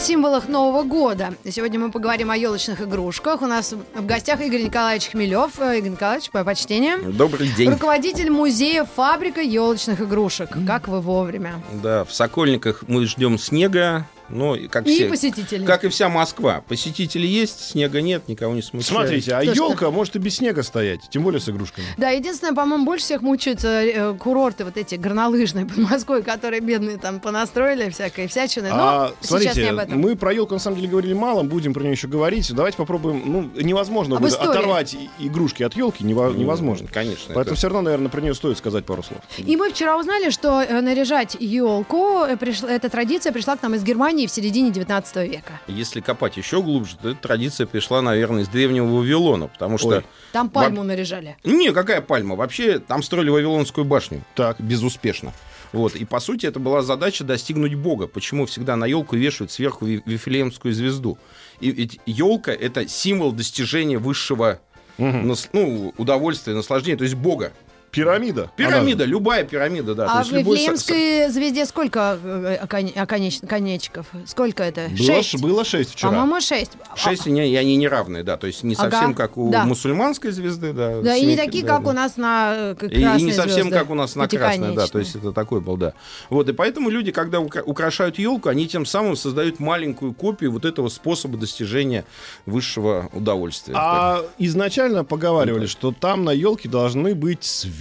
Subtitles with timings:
[0.00, 1.34] Символах Нового года.
[1.48, 3.42] Сегодня мы поговорим о елочных игрушках.
[3.42, 5.60] У нас в гостях Игорь Николаевич Хмелев.
[5.60, 6.96] Э, Игорь Николаевич, по почтение.
[6.96, 7.70] Добрый день.
[7.70, 10.56] Руководитель музея «Фабрика елочных игрушек».
[10.66, 11.62] Как вы вовремя.
[11.82, 14.06] Да, в Сокольниках мы ждем снега.
[14.30, 15.64] Ну, и как И все, посетители.
[15.64, 16.62] как и вся Москва.
[16.68, 18.96] Посетители есть, снега нет, никого не смущает.
[18.96, 21.86] Смотрите, а елка может и без снега стоять, тем более с игрушками.
[21.98, 26.96] Да, единственное, по-моему, больше всех мучаются э, курорты вот эти горнолыжные под Москвой, которые бедные
[26.96, 28.68] там понастроили всякой всячины.
[28.70, 30.00] Но а, сейчас не смотрите, об этом.
[30.00, 32.52] мы про елку на самом деле говорили мало, будем про нее еще говорить.
[32.54, 33.22] Давайте попробуем.
[33.24, 34.50] Ну, невозможно Об будет истории.
[34.50, 36.86] оторвать игрушки от елки, нево- невозможно.
[36.88, 37.34] Ну, Конечно.
[37.34, 39.20] Поэтому это- все равно, наверное, про нее стоит сказать пару слов.
[39.38, 43.74] И мы вчера узнали, что э, наряжать елку, э, пришла- эта традиция пришла к нам
[43.74, 45.60] из Германии в середине 19 века.
[45.66, 49.88] Если копать еще глубже, то эта традиция пришла, наверное, из древнего Вавилона, потому что...
[49.88, 50.04] Ой.
[50.32, 51.36] Там пальму наряжали.
[51.44, 52.36] Не, какая пальма?
[52.36, 54.22] Вообще, там строили Вавилонскую башню.
[54.34, 54.60] Так.
[54.60, 55.32] Безуспешно.
[55.72, 55.94] Вот.
[55.94, 58.06] И, по сути, это была задача достигнуть Бога.
[58.08, 61.16] Почему всегда на елку вешают сверху Ви- Вифлеемскую звезду?
[61.60, 64.60] И ведь елка— это символ достижения высшего
[64.98, 67.52] нас- ну, удовольствия, наслаждения, то есть Бога.
[67.90, 68.50] Пирамида.
[68.56, 70.06] Пирамида, любая пирамида, да.
[70.06, 74.06] то А есть в любой Вифлеемской звезде сколько э, окон- оконеч- конечков?
[74.26, 74.86] Сколько это?
[74.88, 75.28] Было, Шесть.
[75.30, 76.10] ш- было шесть вчера.
[76.12, 76.72] По-моему, шесть.
[76.94, 79.64] Шесть, и не- и они неравные, да, то есть не Ага, совсем как у да.
[79.64, 81.00] мусульманской звезды, да.
[81.00, 81.90] Да, и не такие, да, как да.
[81.90, 84.28] у нас на э, к- И, и красной не совсем звезды, как у нас на
[84.28, 85.92] красной, да, то есть это такой был, да.
[86.28, 90.64] Вот, и поэтому люди, когда укра- украшают елку, они тем самым создают маленькую копию вот
[90.64, 92.04] этого способа достижения
[92.46, 93.74] высшего удовольствия.
[93.76, 97.79] А изначально поговаривали, что там на елке должны быть свечи.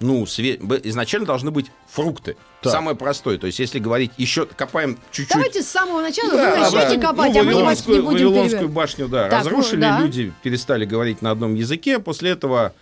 [0.00, 2.36] Ну, све- изначально должны быть фрукты.
[2.60, 2.72] Так.
[2.72, 3.38] Самое простое.
[3.38, 5.32] То есть, если говорить, еще копаем чуть-чуть.
[5.32, 7.06] Давайте с самого начала вы Да, начнете да.
[7.08, 10.00] копать, Ну, а мы вас не будем Вавилонскую башню, да, Так, ну, разрушили, да.
[10.00, 12.74] люди перестали говорить на одном языке, после этого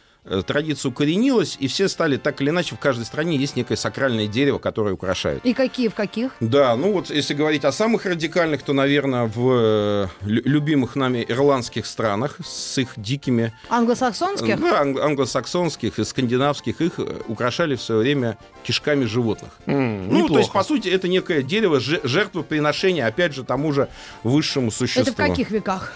[0.47, 4.59] традиция укоренилась, и все стали так или иначе, в каждой стране есть некое сакральное дерево,
[4.59, 5.45] которое украшают.
[5.45, 6.33] И какие, в каких?
[6.41, 11.25] Да, ну вот если говорить о самых радикальных, то, наверное, в э, лю- любимых нами
[11.27, 14.61] ирландских странах с их дикими, Англосаксонских?
[14.61, 19.51] да, анг- англосаксонских и скандинавских, их э, украшали в свое время кишками животных.
[19.67, 23.89] М, Ну, то есть, по сути, это некое дерево же- жертвоприношения, опять же, тому же
[24.23, 25.03] высшему существу.
[25.03, 25.93] Это в каких веках?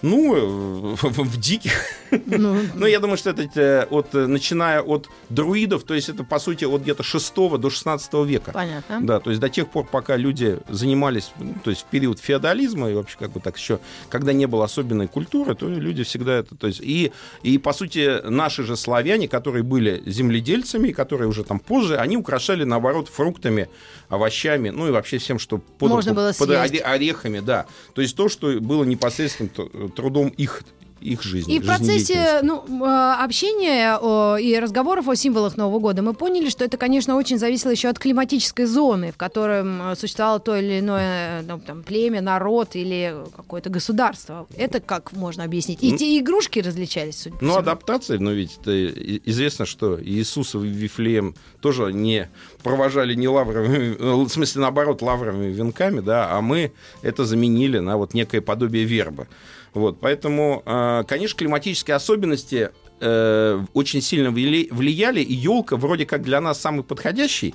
[0.00, 1.72] Ну, э, в, в- в диких.
[2.26, 6.24] Ну, Ну, я думаю, что это э, от, э, начиная от друидов, то есть это,
[6.24, 8.52] по сути, от где-то 6 до 16 века.
[8.52, 9.00] понятно.
[9.02, 11.32] Да, то есть до тех пор, пока люди занимались,
[11.64, 15.08] то есть в период феодализма и вообще как бы так еще, когда не было особенной
[15.08, 19.62] культуры, то люди всегда это, то есть и, и по сути наши же славяне, которые
[19.62, 23.68] были земледельцами, которые уже там позже, они украшали наоборот фруктами,
[24.08, 26.74] овощами, ну и вообще всем, что под, Можно было под съесть.
[26.74, 27.66] оре- орехами, да.
[27.94, 30.62] То есть то, что было непосредственным тр- трудом их
[31.00, 31.54] их жизни.
[31.54, 33.98] И в процессе ну, э, общения
[34.38, 37.98] и разговоров о символах Нового года мы поняли, что это, конечно, очень зависело еще от
[37.98, 43.70] климатической зоны, в котором э, существовало то или иное ну, там, племя, народ или какое-то
[43.70, 44.46] государство.
[44.56, 45.82] Это как можно объяснить?
[45.82, 48.88] И Ну, те игрушки различались, судя по Ну, адаптация, но ведь это
[49.24, 52.28] известно, что Иисуса в Вифлеем тоже не
[52.62, 56.72] провожали не лавровыми, э, в смысле, наоборот, лавровыми венками, да, а мы
[57.02, 59.28] это заменили на вот некое подобие вербы.
[59.74, 62.70] Вот, поэтому, э, конечно, климатические особенности
[63.00, 67.54] э, очень сильно вли- влияли, и елка вроде как для нас самый подходящий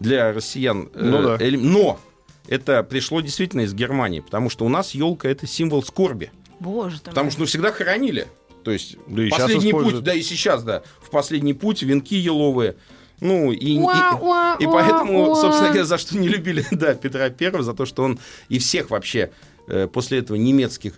[0.00, 0.90] для россиян.
[0.94, 1.38] э, Ну да.
[1.40, 1.98] Но
[2.48, 6.30] это пришло действительно из Германии, потому что у нас елка это символ скорби.
[6.60, 8.26] Боже Потому что ну, всегда хоронили.
[8.64, 12.76] То есть Да и последний путь, да и сейчас, да, в последний путь венки еловые.
[13.20, 15.34] Ну, и, и, Уа, уа, и уа, поэтому, уа.
[15.36, 18.18] собственно говоря, за что не любили, да, Петра Первого, за то, что он
[18.48, 19.30] и всех вообще
[19.68, 20.94] э, после этого немецких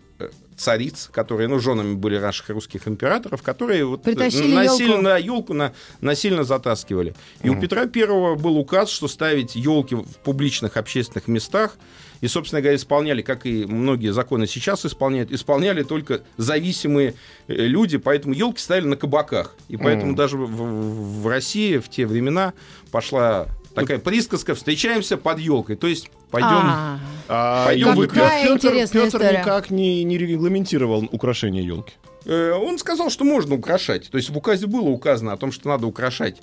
[0.57, 5.53] цариц, которые, ну, женами были наших русских императоров, которые вот, э, Притащили насильно, да, елку
[5.55, 7.15] на, насильно затаскивали.
[7.43, 11.77] И у Петра Первого был указ, что ставить елки в публичных общественных местах,
[12.21, 17.15] и, собственно говоря, исполняли, как и многие законы сейчас исполняют, исполняли только зависимые
[17.49, 19.55] э, люди, поэтому елки ставили на кабаках.
[19.69, 20.17] И поэтому Мгм.
[20.17, 22.53] даже в- в России в те времена
[22.91, 26.49] пошла такая присказка «встречаемся под елкой», то есть пойдем...
[26.51, 26.99] А,
[27.29, 28.09] А Пойдем.
[28.09, 29.39] Какая интересная Пётр история.
[29.41, 31.95] никак не, не регламентировал украшение елки.
[32.27, 34.11] Э, Он сказал, что можно украшать.
[34.11, 36.37] То есть в указе было указано о том, что надо украшать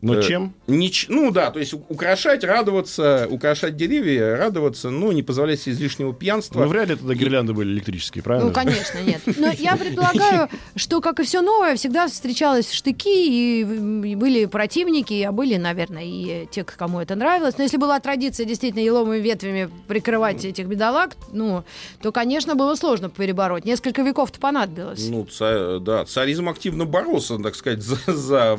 [0.00, 0.54] Но Э, чем?
[0.68, 6.14] Нич- ну да, то есть украшать, радоваться, украшать деревья, радоваться, но не позволять себе излишнего
[6.14, 6.62] пьянства.
[6.62, 8.48] Ну, вряд ли тогда гирлянды были электрические, правильно?
[8.48, 9.20] Ну, конечно, нет.
[9.38, 13.60] Но я предполагаю, что, как и все новое, всегда встречалось штыки, и
[14.08, 17.56] и были противники, а были, наверное, и те, кому это нравилось.
[17.58, 21.64] Но если была традиция действительно еловыми ветвями прикрывать этих бедолаг, ну,
[22.02, 23.64] то, конечно, было сложно перебороть.
[23.64, 25.08] Несколько веков-то понадобилось.
[25.08, 28.58] Ну, ца- да, царизм активно боролся, так сказать, за, за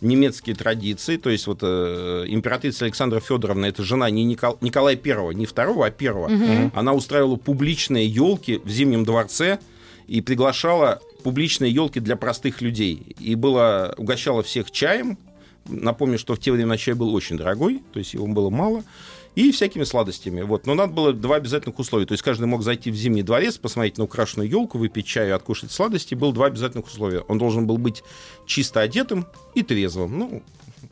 [0.00, 1.16] немецкие традиции.
[1.18, 5.86] То есть вот э, императрица Александра Федоровна, это жена не Никол- Николая Первого, не второго,
[5.86, 6.28] а первого.
[6.74, 9.58] Она устраивала публичные елки в Зимнем дворце
[10.08, 13.14] и приглашала публичные елки для простых людей.
[13.20, 15.18] И была, угощала всех чаем.
[15.66, 18.82] Напомню, что в те времена чай был очень дорогой, то есть его было мало.
[19.34, 20.42] И всякими сладостями.
[20.42, 20.66] Вот.
[20.66, 22.06] Но надо было два обязательных условия.
[22.06, 25.32] То есть каждый мог зайти в Зимний дворец, посмотреть на украшенную елку, выпить чаю и
[25.32, 26.14] откушать сладости.
[26.14, 27.20] Было два обязательных условия.
[27.26, 28.04] Он должен был быть
[28.46, 30.18] чисто одетым и трезвым.
[30.18, 30.42] Ну,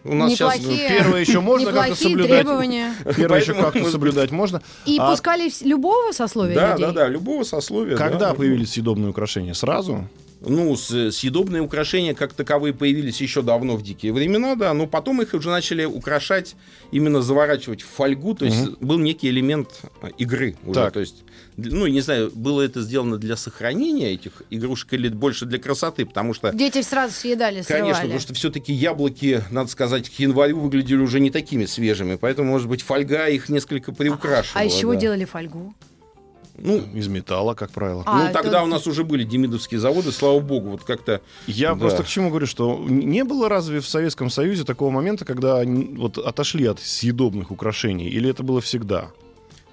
[0.04, 0.58] у нас сейчас...
[0.58, 2.40] Неплохие, первое еще можно как-то соблюдать.
[2.40, 2.94] требования.
[3.16, 4.60] Первое еще как-то соблюдать можно.
[4.86, 6.86] И А пускали любого сословия Да, людей?
[6.86, 7.96] да, да, любого сословия.
[7.96, 8.34] Когда да.
[8.34, 9.54] появились съедобные украшения?
[9.54, 10.08] Сразу?
[10.44, 15.34] Ну, съедобные украшения как таковые появились еще давно в дикие времена, да, но потом их
[15.34, 16.56] уже начали украшать,
[16.90, 19.68] именно заворачивать в фольгу, то есть был некий элемент
[20.00, 20.94] а, игры уже, Так.
[20.94, 21.24] то есть,
[21.56, 26.34] ну, не знаю, было это сделано для сохранения этих игрушек или больше для красоты, потому
[26.34, 27.82] что Дети сразу съедали, срывали.
[27.82, 32.50] Конечно, потому что все-таки яблоки, надо сказать, к январю выглядели уже не такими свежими, поэтому,
[32.50, 34.60] может быть, фольга их несколько приукрашивала.
[34.60, 35.00] А из чего да.
[35.00, 35.74] делали фольгу?
[36.58, 38.02] Ну, Из металла, как правило.
[38.06, 41.20] А, ну, это- тогда у нас уже были демидовские заводы, слава богу, вот как-то...
[41.46, 41.80] Я Да.
[41.80, 45.84] просто к чему говорю, что не было разве в Советском Союзе такого момента, когда они
[45.96, 49.10] вот отошли от съедобных украшений, или это было всегда?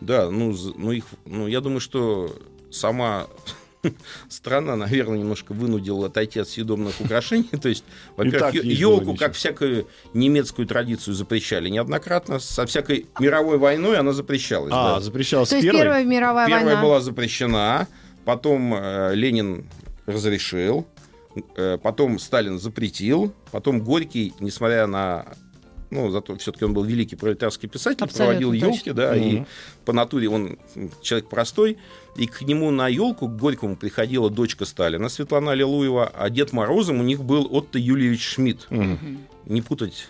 [0.02, 2.34] Да, ну, ну, их, ну, я думаю, что
[2.72, 3.28] сама
[4.30, 7.50] страна, наверное, немножко вынудила отойти от съедобных украшений.
[7.62, 7.84] То есть,
[8.16, 12.40] во-первых, есть елку, как всякую немецкую традицию, запрещали неоднократно.
[12.40, 14.72] Со всякой мировой войной она запрещалась.
[14.74, 15.02] А, да.
[15.02, 15.82] запрещалось То есть первой?
[15.82, 16.82] Первая мировая Первая война.
[16.82, 17.88] была запрещена,
[18.26, 19.66] потом э, Ленин
[20.06, 20.88] разрешил,
[21.56, 25.26] э, потом Сталин запретил, потом Горький, несмотря на
[25.92, 29.48] ну, зато все-таки он был великий пролетарский писатель, Абсолютно проводил елки, да, и Мгм.
[29.86, 30.60] по натуре он
[31.02, 31.78] человек простой,
[32.16, 37.00] и к нему на елку, к Горькому, приходила дочка Сталина, Светлана Аллилуева, а Дед Морозом
[37.00, 38.68] у них был Отто Юльевич Шмидт.
[38.70, 39.20] Мгм.
[39.46, 40.10] Не путать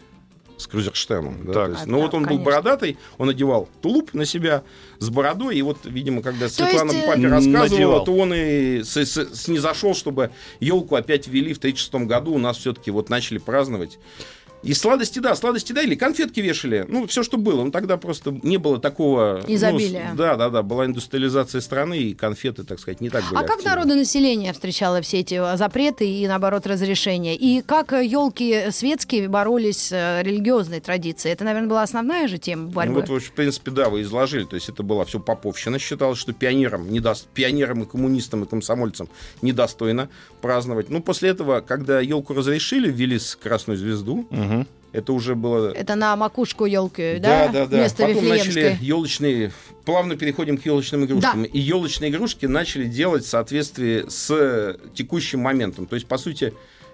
[0.57, 1.45] с Крузерштерном.
[1.45, 1.65] да, Так.
[1.67, 2.45] то есть, А, ну да, вот он был конечно.
[2.45, 4.63] бородатый, он одевал тулуп на себя
[4.97, 8.03] с бородой, и вот, видимо, когда Светлана есть, э, папе рассказывала, надевал.
[8.03, 12.57] то он и с- с- снизошел, чтобы елку опять ввели в 1936 году, у нас
[12.57, 13.99] все-таки вот начали праздновать.
[14.61, 16.85] И сладости, да, сладости, да, или конфетки вешали.
[16.88, 17.63] Ну, все, что было.
[17.63, 19.41] Ну, тогда просто не было такого...
[19.47, 20.11] ну, Изобилия.
[20.13, 20.63] с- да, да, да.
[20.63, 23.69] Была индустриализация страны, и конфеты, так сказать, не так были А как активны.
[23.71, 27.35] народонаселение встречало все эти э, запреты и, наоборот, разрешения?
[27.38, 31.33] И как елки светские боролись с э, религиозной традицией?
[31.33, 32.95] Это, наверное, была основная же тема Ну, борьбы?
[33.01, 34.44] вот, вы, в принципе, да, вы изложили.
[34.44, 35.79] То есть это была все поповщина.
[35.79, 39.07] Считалось, что пионерам, не даст, пионерам и коммунистам и комсомольцам
[39.41, 40.09] недостойно
[40.41, 40.89] праздновать.
[40.89, 44.27] Ну, после этого, когда елку разрешили, ввели с красную звезду.
[44.49, 44.67] Мгм.
[44.91, 45.71] Это уже было...
[45.71, 47.47] Это на макушку елки, да?
[47.47, 47.77] да, да, да.
[47.77, 49.51] Вместо Потом начали елочные...
[49.85, 51.43] Плавно переходим к елочным игрушкам.
[51.43, 55.85] И елочные игрушки начали делать в соответствии с текущим моментом.
[55.85, 56.53] То есть, по сути,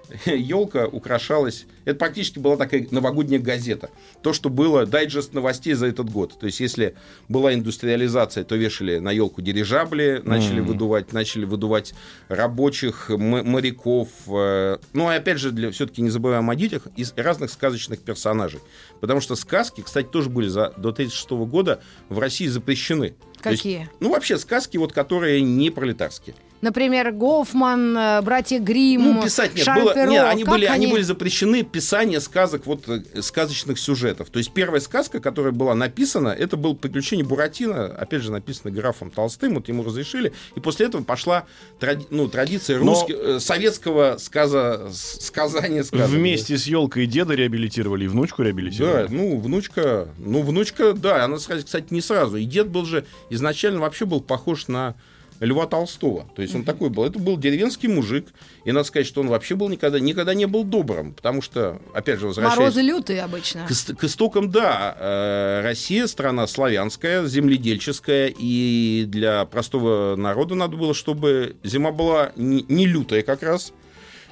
[0.26, 1.66] елка украшалась...
[1.86, 3.92] Это практически была такая новогодняя газета.
[4.24, 6.40] То, что было дайджест новостей за этот год.
[6.40, 6.96] То есть, если
[7.30, 10.68] была индустриализация, то вешали на елку дирижабли, начали Мгм.
[10.70, 11.94] выдувать, начали выдувать
[12.28, 14.10] рабочих, м- моряков.
[14.28, 18.62] э, Ну, и опять же, для, все-таки не забываем о детях, из разных сказочных персонажей.
[19.02, 23.16] Потому что сказки, кстати, тоже были за, до 1936 года в России запрещены.
[23.46, 23.90] То есть, Какие?
[24.00, 26.36] ну, вообще сказки, вот, которые не пролетарские.
[26.62, 29.66] Например, Гофман, э, братья Гримм, Ну, писать нет.
[29.66, 34.30] Шарль Было, нет, они, Как были, они были запрещены писание сказок, вот э, сказочных сюжетов.
[34.32, 39.12] То есть первая сказка, которая была написана, это был «Приключение Буратино», опять же, написано графом
[39.12, 40.34] Толстым, вот ему разрешили.
[40.56, 41.46] И после этого пошла
[41.80, 46.08] тради- ну, традиция Но- русски- э, советского сказа, сказания сказок.
[46.10, 49.08] Вместе с елкой и деда реабилитировали, и внучку Да, реабилитировали.
[49.12, 52.38] ну, внучка, ну, внучка, да, она, кстати, не сразу.
[52.38, 53.06] И дед был же,
[53.36, 54.96] изначально вообще был похож на
[55.40, 56.28] Льва Толстого.
[56.36, 57.04] То есть он такой был.
[57.04, 58.28] Это был деревенский мужик.
[58.64, 61.14] И надо сказать, что он вообще был никогда, никогда не был добрым.
[61.14, 62.58] Потому что, опять же, возвращаясь...
[62.58, 63.68] Морозы лютые обычно.
[63.68, 70.94] К, к истокам, да, э, Россия страна славянская, земледельческая, и для простого народа надо было,
[70.94, 73.74] чтобы зима была не, не лютая как раз,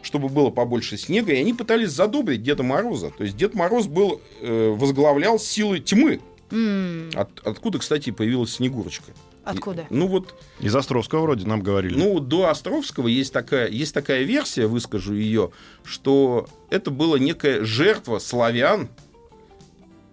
[0.01, 3.11] чтобы было побольше снега, и они пытались задобрить Деда Мороза.
[3.17, 6.21] То есть Дед Мороз был, э, возглавлял силы тьмы,
[6.53, 7.09] М.
[7.15, 9.11] от- откуда, кстати, появилась Снегурочка.
[9.43, 9.81] Откуда?
[9.81, 11.95] И- ну вот, Из Островского вроде нам говорили.
[11.97, 15.51] ну до Островского есть такая, есть такая версия, выскажу ее,
[15.83, 18.87] что это была некая жертва славян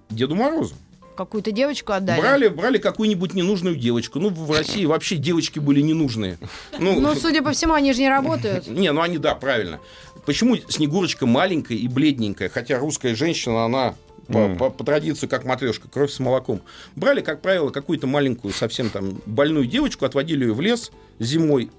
[0.09, 0.75] Деду Морозу.
[1.17, 2.19] Какую-то девочку отдали?
[2.21, 4.19] Брали, брали какую-нибудь ненужную девочку.
[4.19, 6.39] Ну, в России вообще девочки были ненужные.
[6.79, 8.67] Ну, судя по всему, они же не работают.
[8.69, 9.81] Не, ну они, да, правильно.
[10.25, 13.95] Почему Снегурочка маленькая и бледненькая, хотя русская женщина, она
[14.29, 14.59] по, Мгм.
[14.59, 16.61] по- по традиции, как матрешка, кровь с молоком.
[16.97, 21.71] Брали, как правило, какую-то маленькую, совсем там больную девочку, отводили ее в лес зимой.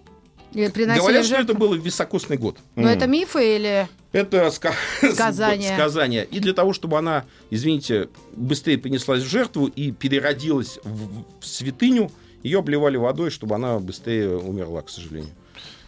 [0.53, 1.51] И приносили Говорят, что жертву.
[1.53, 2.57] это был високосный год.
[2.75, 3.87] Но это мифы или...
[4.11, 4.73] Это ска-
[5.13, 5.73] Сказание.
[5.73, 6.25] сказание.
[6.25, 12.11] И для того, чтобы она, извините, быстрее принеслась в жертву и переродилась в, в святыню,
[12.43, 15.29] ее обливали водой, чтобы она быстрее умерла, к сожалению.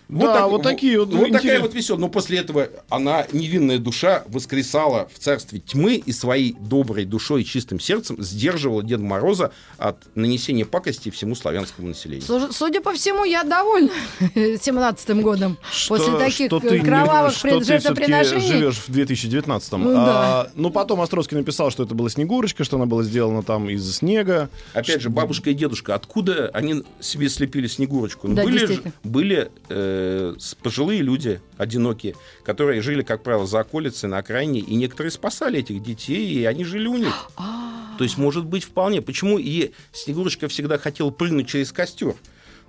[0.09, 2.01] Да, вот такие вот Вот такая интерес- вот веселая.
[2.01, 7.45] Но после этого она, невинная душа, воскресала в царстве тьмы и своей доброй душой и
[7.45, 12.51] чистым сердцем сдерживала Деда Мороза от нанесения пакости всему славянскому населению.
[12.51, 13.89] Судя по всему, я довольна
[14.35, 15.57] 17 годом.
[15.87, 19.81] После таких что ты э, не- кровавых что ты живешь в 2019-м.
[19.83, 20.41] Ну, да.
[20.41, 23.89] А, ну, потом Островский написал, что это была Снегурочка, что она была сделана там из
[23.95, 24.49] снега.
[24.73, 28.27] Опять же, бабушка и дедушка, откуда они себе слепили Снегурочку?
[28.27, 29.92] Ну, Да, были были э,
[30.39, 35.59] с- пожилые люди, одинокие, которые жили, как правило, за околицей, на окраине, и некоторые спасали
[35.59, 37.13] этих детей, и они жили у них.
[37.37, 37.95] А.
[37.97, 39.01] То есть, может быть, вполне.
[39.01, 42.15] Почему и Снегурочка всегда хотела прыгнуть через костер?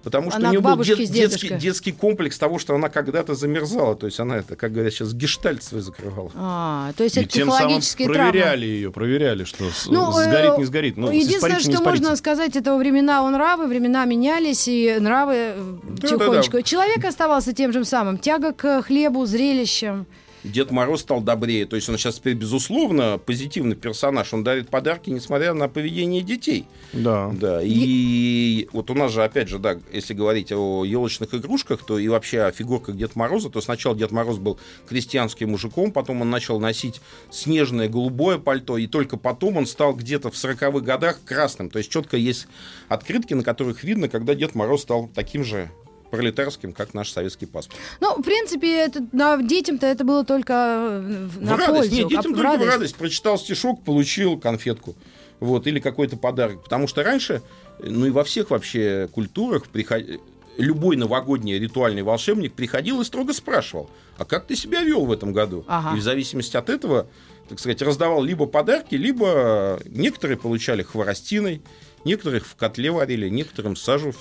[0.04, 3.96] Потому что Она у нее был дет- детский, детский комплекс того, что она когда-то замерзала.
[3.96, 6.30] То есть она это, как говорят сейчас, гештальт свой закрывала.
[6.34, 8.30] А, то есть И это тем самым психологические травмы.
[8.32, 10.96] проверяли ее, проверяли, что Ну, сгорит, э, не сгорит.
[10.96, 15.54] Ну, Единственное, что можно сказать, это времена нравы, времена менялись, и нравы э,
[16.02, 16.52] тихонечку.
[16.52, 16.62] Да-да-да.
[16.62, 18.18] Человек оставался тем же самым.
[18.18, 20.06] Тяга к хлебу, зрелищам.
[20.44, 21.64] Дед Мороз стал добрее.
[21.66, 24.32] То есть он сейчас теперь, безусловно, позитивный персонаж.
[24.34, 26.66] Он дарит подарки, несмотря на поведение детей.
[26.92, 27.32] Да.
[27.34, 31.98] Да, и вот у нас же, опять же, да, если говорить о елочных игрушках, то
[31.98, 34.58] и вообще о фигурках Деда Мороза, то сначала Дед Мороз был
[34.88, 40.30] крестьянским мужиком, потом он начал носить снежное голубое пальто, и только потом он стал где-то
[40.30, 41.70] в 40-х годах красным.
[41.70, 42.46] То есть четко есть
[42.88, 45.70] открытки, на которых видно, когда Дед Мороз стал таким же
[46.14, 47.78] пролетарским, как наш советский паспорт.
[48.00, 51.70] Ну, в принципе, это, на, детям-то это было только э, в- на радость.
[51.90, 51.94] пользу.
[51.94, 52.70] Нет, а детям в только в радость.
[52.70, 52.96] радость.
[52.96, 54.94] Прочитал стишок, получил конфетку.
[55.40, 56.62] Вот, или какой-то подарок.
[56.62, 57.42] Потому что раньше,
[57.80, 60.20] ну и во всех вообще культурах, приход-
[60.56, 65.32] любой новогодний ритуальный волшебник приходил и строго спрашивал, а как ты себя вел в этом
[65.32, 65.64] году?
[65.66, 65.96] Ага.
[65.96, 67.08] И в зависимости от этого,
[67.48, 71.60] так сказать, раздавал либо подарки, либо некоторые получали хворостиной,
[72.04, 74.12] некоторых в котле варили, некоторым сажу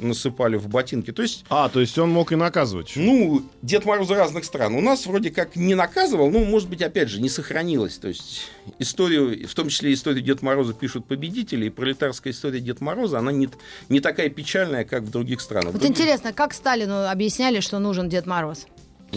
[0.00, 1.12] насыпали в ботинки.
[1.12, 2.92] То есть А, то есть он мог и наказывать.
[2.96, 4.74] ну, Дед Мороз разных стран.
[4.74, 7.98] У нас вроде как не наказывал, ну, может быть, опять же, не сохранилось.
[7.98, 12.80] То есть историю, в том числе историю Дед Мороза пишут победители, и пролетарская история Дед
[12.80, 13.48] Мороза, она не,
[13.88, 15.72] не такая печальная, как в других странах.
[15.72, 18.66] Вот В других- интересно, как Сталину объясняли, что нужен Дед Мороз?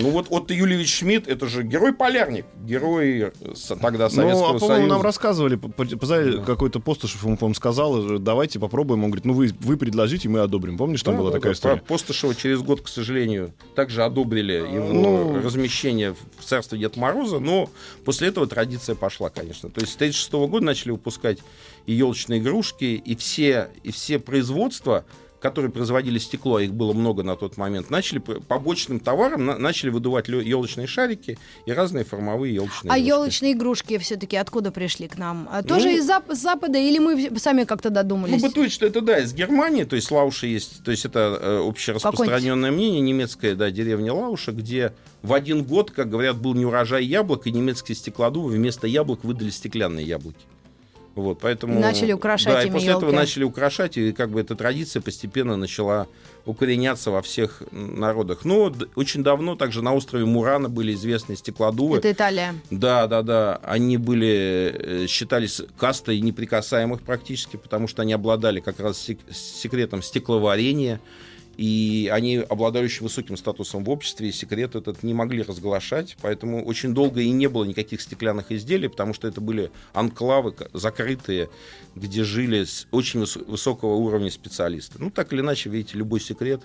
[0.02, 3.32] Ну вот Отто Юльевич Шмидт, это же герой-полярник, герой э,
[3.82, 4.88] тогда Ну, Советского а, по-моему, Союза.
[4.88, 9.04] нам рассказывали, по- по- позвали какой-то Постышев, ему, по-моему, сказал, э, давайте попробуем.
[9.04, 10.78] Он говорит, ну вы, вы предложите, мы одобрим.
[10.78, 11.58] Помнишь, там Да, была да, такая да.
[11.58, 11.82] история?
[11.86, 17.70] Постышева через год, к сожалению, также одобрили его Ну- размещение в царстве Деда Мороза, но
[18.06, 19.70] после этого традиция пошла, конечно.
[19.70, 21.40] То есть с 1936 года начали выпускать
[21.86, 25.04] и елочные игрушки, и все, и все производства,
[25.40, 29.58] которые производили стекло, а их было много на тот момент, начали по побочным товаром на-
[29.58, 33.08] начали выдувать елочные шарики и разные формовые елочные А игрушки.
[33.08, 35.48] елочные игрушки все-таки откуда пришли к нам?
[35.52, 38.42] А Тоже Ну- из зап- Запада или мы сами как-то Ну, додумались?
[38.42, 42.72] бытует, что это, да, из Германии, то есть Лауша есть, то есть это э, общераспространенное
[42.72, 47.52] мнение, немецкая, да, деревня Лауша, где в один год, как говорят, был неурожай яблок, и
[47.52, 50.38] немецкие стеклодувы вместо яблок выдали стеклянные яблоки.
[51.20, 51.76] Вот, поэтому...
[51.78, 53.16] И начали украшать да, и после этого ёлки.
[53.16, 56.08] начали украшать, и как бы эта традиция постепенно начала
[56.46, 58.46] укореняться во всех народах.
[58.46, 61.98] Но д- очень давно также на острове Мурана были известные стеклодувы.
[61.98, 62.56] Это Италия.
[62.72, 63.60] Да, да, да.
[63.64, 64.74] Они были,
[65.04, 71.00] э, считались кастой неприкасаемых практически, потому что они обладали как раз сек- секретом стекловарения.
[71.60, 76.16] И они обладали очень высоким статусом в обществе, и секрет этот не могли разглашать.
[76.22, 81.50] Поэтому очень долго и не было никаких стеклянных изделий, потому что это были анклавы закрытые,
[81.96, 85.00] где жили с- очень выс- высокого уровня специалисты.
[85.00, 86.62] Ну, так или иначе, видите, любой секрет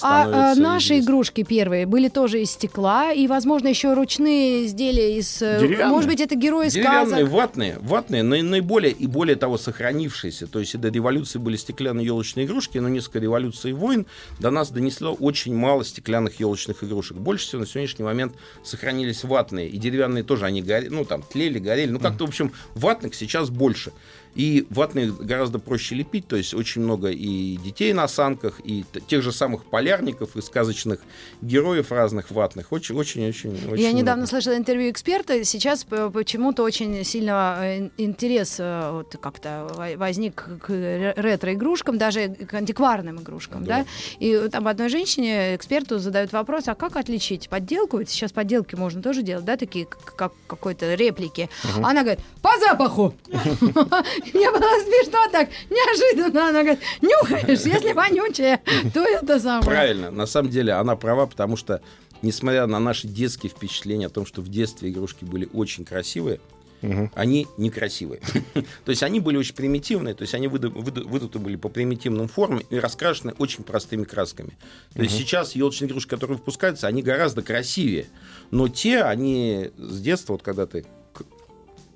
[0.00, 1.04] А, а наши известен.
[1.04, 5.42] игрушки первые были тоже из стекла и, возможно, еще ручные изделия из...
[5.42, 5.88] э, Деревянные?
[5.88, 7.28] Может быть, это герои Деревянные, сказок.
[7.30, 10.46] ватные, ватные, наи- наиболее и более того сохранившиеся.
[10.46, 14.06] То есть и до революции были стеклянные елочные игрушки, но несколько революций и войн
[14.38, 17.16] до нас донесло очень мало стеклянных елочных игрушек.
[17.16, 19.68] Больше всего на сегодняшний момент сохранились ватные.
[19.68, 21.90] И деревянные тоже, они горели, ну там тлели, горели.
[21.90, 23.92] Ну как-то, в общем, ватных сейчас больше.
[24.34, 29.22] И ватные гораздо проще лепить, то есть очень много и детей на санках, и тех
[29.22, 31.00] же самых полярников, и сказочных
[31.42, 32.72] героев разных ватных.
[32.72, 33.76] Очень-очень-очень.
[33.76, 35.44] Я недавно слышала интервью эксперта.
[35.44, 42.28] Сейчас почему-то очень сильно э, интерес э, вот как-то во- возник к ре- ретро-игрушкам, даже
[42.28, 43.78] к антикварным игрушкам, да.
[43.80, 43.86] Да.
[44.20, 47.98] И там одной женщине, эксперту, задают вопрос, а как отличить подделку?
[47.98, 51.48] Ведь сейчас подделки можно тоже делать, да, такие как какой-то реплики.
[51.82, 53.14] Она говорит, по запаху.
[54.34, 56.48] Мне было смешно так, неожиданно.
[56.48, 58.60] Она говорит, нюхаешь, если вонючее,
[58.94, 59.64] то это самое.
[59.64, 60.10] Правильно.
[60.10, 61.80] На самом деле она права, потому что,
[62.22, 66.40] несмотря на наши детские впечатления о том, что в детстве игрушки были очень красивые,
[67.14, 68.22] они некрасивые.
[68.54, 72.26] то есть они были очень примитивные, то есть они выда- выда- выдуты были по примитивным
[72.26, 74.56] формам и раскрашены очень простыми красками.
[74.94, 78.06] То есть сейчас елочные игрушки, которые выпускаются, они гораздо красивее.
[78.50, 80.86] Но те, они с детства, вот когда ты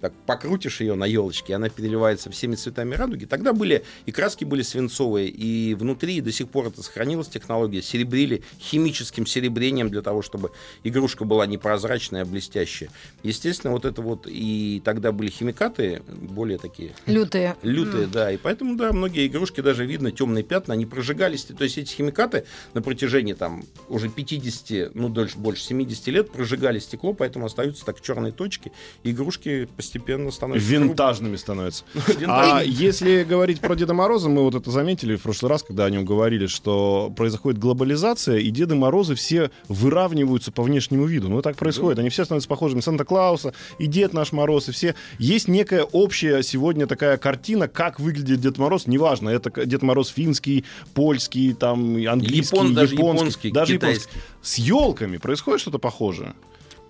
[0.04, 3.24] так покрутишь ее на елочке, и она переливается всеми цветами радуги.
[3.24, 7.80] Тогда были и краски были свинцовые, и внутри до сих пор это сохранилась технология.
[7.80, 10.50] Серебрили химическим серебрением для того, чтобы
[10.82, 12.90] игрушка была непрозрачная, а блестящая.
[13.22, 17.56] Естественно, вот это вот и тогда были химикаты более такие Лютые.
[17.62, 18.30] лютые, да.
[18.30, 21.44] И поэтому, да, многие игрушки даже видно темные пятна, они прожигались.
[21.44, 22.44] То есть эти химикаты
[22.74, 28.02] на протяжении там уже 50, ну дольше, больше 70 лет прожигали стекло, поэтому остаются так
[28.02, 28.70] черные точки.
[29.02, 29.93] И игрушки постепенно
[30.30, 31.84] становятся Винтажными становятся.
[32.26, 35.90] А если говорить про Деда Мороза, мы вот это заметили в прошлый раз, когда о
[35.90, 41.28] нем говорили, что происходит глобализация, и Деды Морозы все выравниваются по внешнему виду.
[41.28, 41.98] Ну, так происходит.
[41.98, 42.80] Они все становятся похожими.
[42.80, 44.94] Санта-Клауса, и Дед наш Мороз, и все.
[45.18, 48.86] Есть некая общая сегодня такая картина, как выглядит Дед Мороз.
[48.86, 53.18] Неважно, это Дед Мороз финский, польский, там, английский, Япон- даже японский.
[53.18, 54.08] японский, даже китайский.
[54.10, 54.20] японский.
[54.42, 56.34] С елками происходит что-то похожее.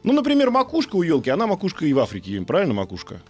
[0.04, 3.20] Ну, например, макушка у елки, она макушка и в Африке, правильно макушка?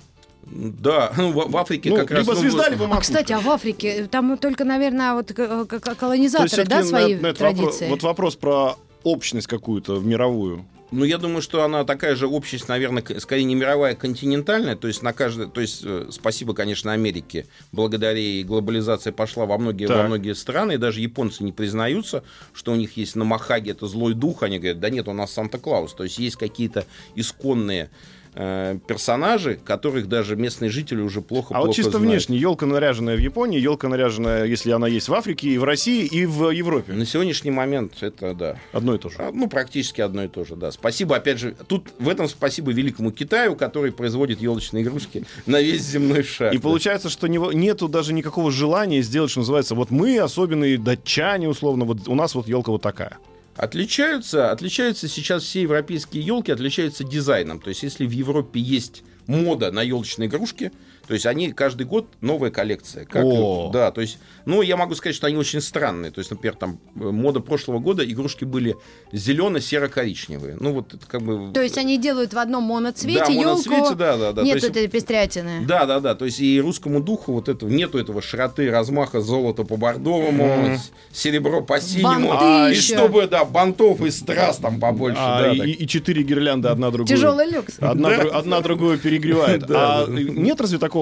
[0.47, 2.21] Да, ну, в, в Африке Ну, как раз...
[2.21, 3.12] либо ну, звезда, вот- либо А, макушка.
[3.12, 7.21] кстати, а в Африке там только, наверное, вот к- колонизаторы, То есть да, свои на-
[7.23, 7.88] на этот вопрос- традиции?
[7.88, 10.66] вот вопрос про общность какую-то мировую.
[10.94, 14.76] Ну, я думаю, что она такая же общность, наверное, скорее не мировая, а континентальная.
[14.76, 17.46] То есть, на каждой, то есть, э, спасибо, конечно, Америке.
[17.72, 19.96] Благодаря ей глобализация пошла во многие, Так.
[19.96, 20.74] во многие страны.
[20.74, 22.22] И даже японцы не признаются,
[22.52, 24.44] что у них есть на Махаге это злой дух.
[24.44, 25.94] Они говорят, да нет, у нас Санта-Клаус.
[25.94, 26.86] То есть, есть какие-то
[27.16, 27.90] исконные
[28.35, 32.09] э, персонажи, которых даже местные жители уже плохо А вот чисто знают.
[32.11, 36.05] внешне, елка наряженная в Японии, елка наряженная, если она есть в Африке, и в России,
[36.05, 36.92] и в Европе.
[36.92, 39.16] На сегодняшний момент это, да, Одно и то же.
[39.18, 40.70] А, Ну, практически одно и то же, да.
[40.73, 45.83] Спасибо, опять же, тут в этом спасибо великому Китаю, который производит елочные игрушки на весь
[45.83, 46.53] земной шар.
[46.53, 46.62] И да.
[46.62, 51.85] получается, что него- нету даже никакого желания сделать, что называется, вот мы, особенные датчане, условно,
[51.85, 53.18] вот у нас вот елка вот такая.
[53.57, 57.61] Отличаются, отличаются сейчас все европейские елки, отличаются дизайном.
[57.61, 60.73] То есть, если в Европе есть мода на елочные игрушки,
[61.07, 63.05] то есть они каждый год новая коллекция.
[63.05, 63.71] Как, О.
[63.73, 66.11] Да, то есть, ну, я могу сказать, что они очень странные.
[66.11, 68.77] То есть, например, там э, мода прошлого года игрушки были
[69.12, 70.57] зелено-серо-коричневые.
[70.61, 71.53] Ну, вот это как бы...
[71.53, 73.45] То есть они делают в одном моноцвете Да, елку.
[73.71, 74.43] моноцвете, да, да, да.
[74.43, 75.64] Нет есть- этой пестрятины.
[75.67, 76.14] Да, да, да.
[76.14, 80.90] То есть и русскому духу вот этого нету этого широты, размаха, золота по бордовому, с-
[81.17, 82.29] серебро по синему.
[82.31, 82.97] Банты А, и еще.
[82.97, 85.19] чтобы, да, бантов и страз там побольше.
[85.21, 87.09] А, да, и, и четыре гирлянды одна другую.
[87.17, 87.77] Тяжелый люкс.
[87.81, 88.23] Одна, Да.
[88.38, 89.64] одна другую перегревает.
[89.77, 90.93] А нет разве такого,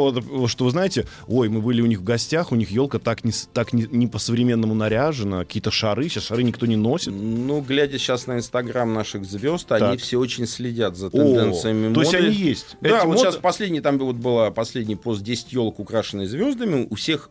[0.49, 3.33] что вы знаете, ой, мы были у них в гостях, у них елка так не,
[3.53, 7.13] так не, не по-современному наряжена, какие-то шары, сейчас шары никто не носит.
[7.15, 9.83] Ну, глядя сейчас на инстаграм наших звезд, Так.
[9.83, 12.27] они все очень следят за О, тенденциями то есть моды.
[12.27, 12.77] они есть.
[12.81, 16.87] Да, Эти вот моды- сейчас последний, там вот была последний пост 10 елок, украшенные звездами.
[16.91, 17.31] У всех,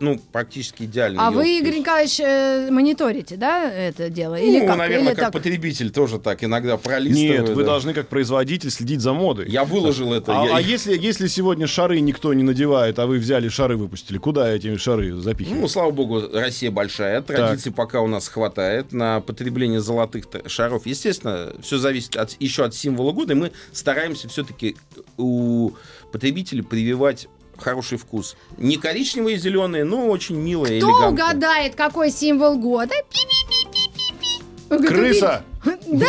[0.00, 1.58] ну, практически идеальные А вы, елки.
[1.60, 4.34] Игорь Николаевич, э, мониторите, да, это дело?
[4.36, 4.76] Или ну, как?
[4.78, 5.32] наверное, Или как так?
[5.32, 7.40] потребитель тоже так иногда пролистываю.
[7.46, 7.70] Нет, вы да.
[7.70, 9.48] должны как производитель следить за модой.
[9.48, 10.40] Я выложил это.
[10.42, 14.18] А, я- а если, если сегодня шары никто не надевает, а вы взяли шары выпустили,
[14.18, 15.60] куда эти шары запихивать?
[15.60, 20.86] Ну, слава богу, Россия большая, традиций пока у нас хватает на потребление золотых шаров.
[20.86, 24.76] Естественно, все зависит от, еще от символа года, и мы стараемся все-таки
[25.16, 25.72] у
[26.12, 28.36] потребителей прививать хороший вкус.
[28.58, 31.10] Не коричневые и зеленые, но очень милые, Кто элегантные.
[31.10, 32.94] угадает, какой символ года?
[33.10, 34.42] Пи-пи-пи-пи-пи.
[34.70, 35.44] Вы говорите, Крыса!
[35.64, 36.08] Да,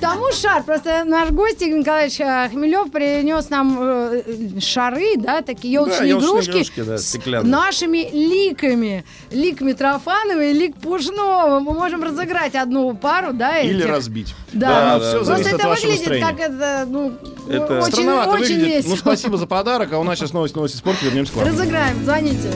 [0.00, 0.62] тому шар.
[0.62, 6.64] Просто наш гость Игорь Николаевич э, Хмелев принес нам э, шары, да, такие елочные игрушки,
[6.96, 9.04] с нашими ликами.
[9.30, 11.60] Лик Митрофанова и лик Пушного.
[11.60, 14.34] Мы можем разыграть одну пару, да, Или разбить.
[14.52, 17.12] Да, Просто это выглядит так, это, ну,
[17.48, 18.66] Это очень, выглядит.
[18.66, 18.90] весело.
[18.90, 21.04] Ну, спасибо за подарок, а у нас сейчас новость, новости спорта.
[21.04, 21.46] Вернемся к вам.
[21.46, 22.50] Разыграем, звоните.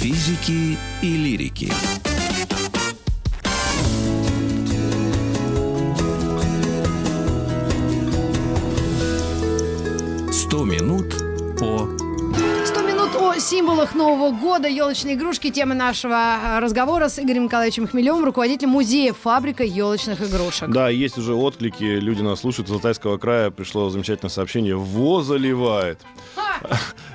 [0.00, 1.72] Физики и лирики.
[10.48, 11.14] Сто минут
[11.58, 11.88] по
[13.38, 15.50] символах Нового года, елочные игрушки.
[15.50, 20.70] Тема нашего э, разговора с Игорем Николаевичем Хмелевым, руководителем музея «Фабрика елочных игрушек».
[20.70, 22.68] Да, есть уже отклики, люди нас слушают.
[22.68, 24.76] Из Алтайского края пришло замечательное сообщение.
[24.76, 26.00] Во заливает.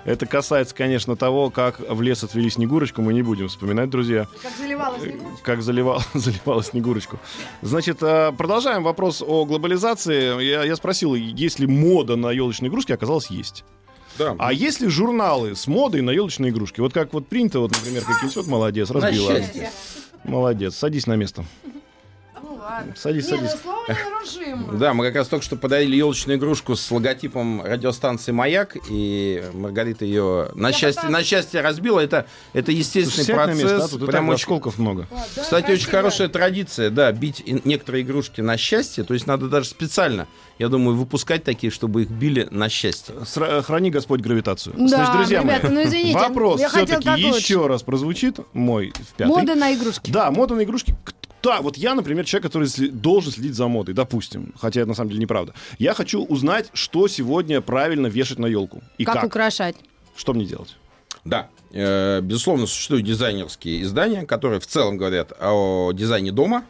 [0.06, 3.02] Это касается, конечно, того, как в лес отвели Снегурочку.
[3.02, 4.28] Мы не будем вспоминать, друзья.
[4.42, 5.02] Как заливалась
[5.44, 7.20] Как заливал, заливала Снегурочку.
[7.62, 10.44] Значит, э, продолжаем вопрос о глобализации.
[10.44, 13.64] Я, я спросил, есть ли мода на елочные игрушки, оказалось, есть.
[14.18, 14.36] Да.
[14.38, 16.82] А есть ли журналы с модой на елочные игрушки?
[16.82, 19.40] Вот как вот принято, вот, например, как вот молодец, разбила.
[20.24, 21.46] Молодец, садись на место.
[22.64, 22.94] Ладно.
[22.96, 23.62] Садись, Не, ну садись.
[23.62, 24.74] слово нарушимо.
[24.80, 30.06] Да, мы как раз только что подарили елочную игрушку с логотипом радиостанции «Маяк», и Маргарита
[30.06, 32.00] ее на Я счастье, пыталась- на счастье разбила.
[32.00, 33.64] Это, это естественный на процесс.
[33.64, 35.08] место, а тут прям очень- осколков много.
[35.12, 35.92] Вот, да, Кстати, очень красиво.
[35.92, 39.04] хорошая традиция, да, бить некоторые игрушки на счастье.
[39.04, 40.28] То есть надо даже специально,
[40.60, 43.16] я думаю, выпускать такие, чтобы их били на счастье.
[43.26, 44.76] Сра- Храни Господь гравитацию.
[44.78, 49.30] Да, Значит, друзья ребята, мои, ну извините, вопрос все-таки еще раз прозвучит мой в пятый.
[49.30, 50.10] Мода на игрушки.
[50.12, 50.96] Да, мода на игрушки.
[51.44, 55.10] Да, вот я, например, человек, который должен следить за модой, допустим, хотя это на самом
[55.10, 55.54] деле неправда.
[55.78, 59.26] Я хочу узнать, что сегодня правильно вешать на елку и как, как.
[59.26, 59.76] украшать.
[60.16, 60.78] Что мне делать?
[61.26, 66.64] Да, э, безусловно, существуют дизайнерские издания, которые в целом говорят о дизайне дома.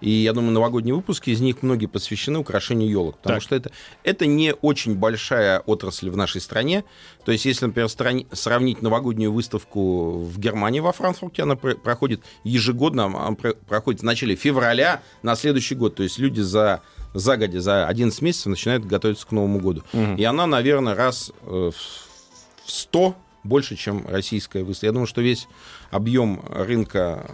[0.00, 3.16] И я думаю, новогодние выпуски из них многие посвящены украшению елок.
[3.18, 3.42] Потому Так.
[3.42, 3.70] что это,
[4.04, 6.84] это не очень большая отрасль в нашей стране.
[7.24, 12.22] То есть, если, например, страни- сравнить новогоднюю выставку в Германии, во Франкфурте, она пр- проходит
[12.44, 15.96] ежегодно, она пр- проходит в начале февраля на следующий год.
[15.96, 16.80] То есть люди за
[17.14, 19.82] загодя, за 11 месяцев начинают готовиться к Новому году.
[20.16, 24.86] И она, наверное, раз э, в- в 100 больше, чем российская выставка.
[24.86, 25.48] Я думаю, что весь
[25.90, 27.26] объем рынка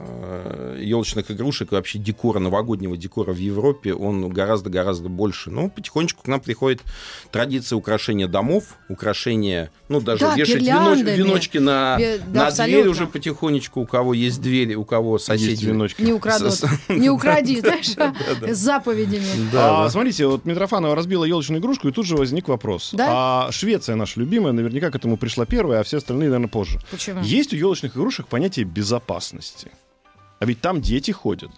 [0.79, 5.51] елочных игрушек и вообще декора, новогоднего декора в Европе, он гораздо-гораздо больше.
[5.51, 6.83] Ну, потихонечку к нам приходит
[7.31, 12.90] традиция украшения домов, украшения, ну, даже Да, вешать веноч- веночки на, да, на дверь абсолютно.
[12.90, 15.67] уже потихонечку, у кого есть двери, у кого Есть соседи.
[15.67, 16.03] веночки.
[16.03, 16.55] Не украдут.
[16.88, 17.90] Не укради, знаешь,
[18.49, 19.25] с заповедями.
[19.55, 22.95] а, Смотрите, вот Митрофанова разбила елочную игрушку, и тут же возник вопрос.
[22.99, 26.79] А Швеция наша любимая, наверняка к этому пришла первая, а все остальные, наверное, позже.
[26.90, 27.21] Почему?
[27.23, 29.71] Есть у елочных игрушек понятие безопасности.
[30.39, 31.51] А ведь там дети ходят.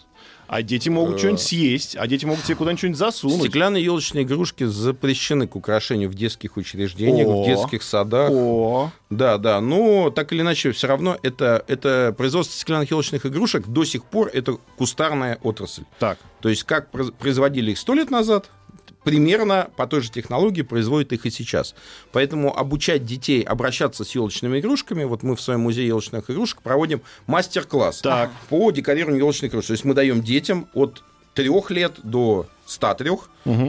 [0.46, 3.40] А дети могут что-нибудь съесть, а дети могут себе куда-нибудь что-нибудь засунуть.
[3.40, 7.42] Стеклянные елочные игрушки запрещены к украшению в детских учреждениях, О.
[7.42, 8.30] в детских садах.
[8.30, 13.66] О, Да, да, но так или иначе, все равно это, это производство стеклянных елочных игрушек
[13.66, 15.82] до сих пор это кустарная отрасль.
[15.98, 16.18] так.
[16.40, 18.50] То есть как произ- производили их сто лет назад,
[19.06, 21.76] примерно по той же технологии производят их и сейчас.
[22.10, 27.02] Поэтому обучать детей обращаться с елочными игрушками, вот мы в своем музее елочных игрушек проводим
[27.28, 28.32] мастер-класс Так.
[28.48, 29.68] по декорированию елочных игрушек.
[29.68, 33.10] То есть мы даем детям от трех лет до 103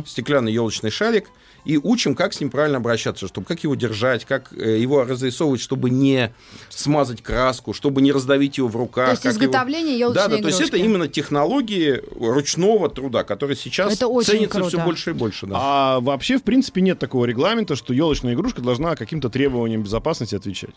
[0.08, 1.30] стеклянный елочный шарик
[1.68, 5.60] и учим, как с ним правильно обращаться, чтобы как его держать, как э, его разрисовывать,
[5.62, 6.34] чтобы не
[6.70, 9.06] смазать краску, чтобы не раздавить его в руках.
[9.08, 13.58] То есть его- изготовление елочной Да, да, то есть это именно технологии ручного труда, которые
[13.58, 14.70] сейчас Это очень ценятся круто.
[14.78, 15.46] все больше и больше.
[15.46, 15.56] Да.
[15.60, 20.76] А вообще, в принципе, нет такого регламента, что елочная игрушка должна каким-то требованиям безопасности отвечать.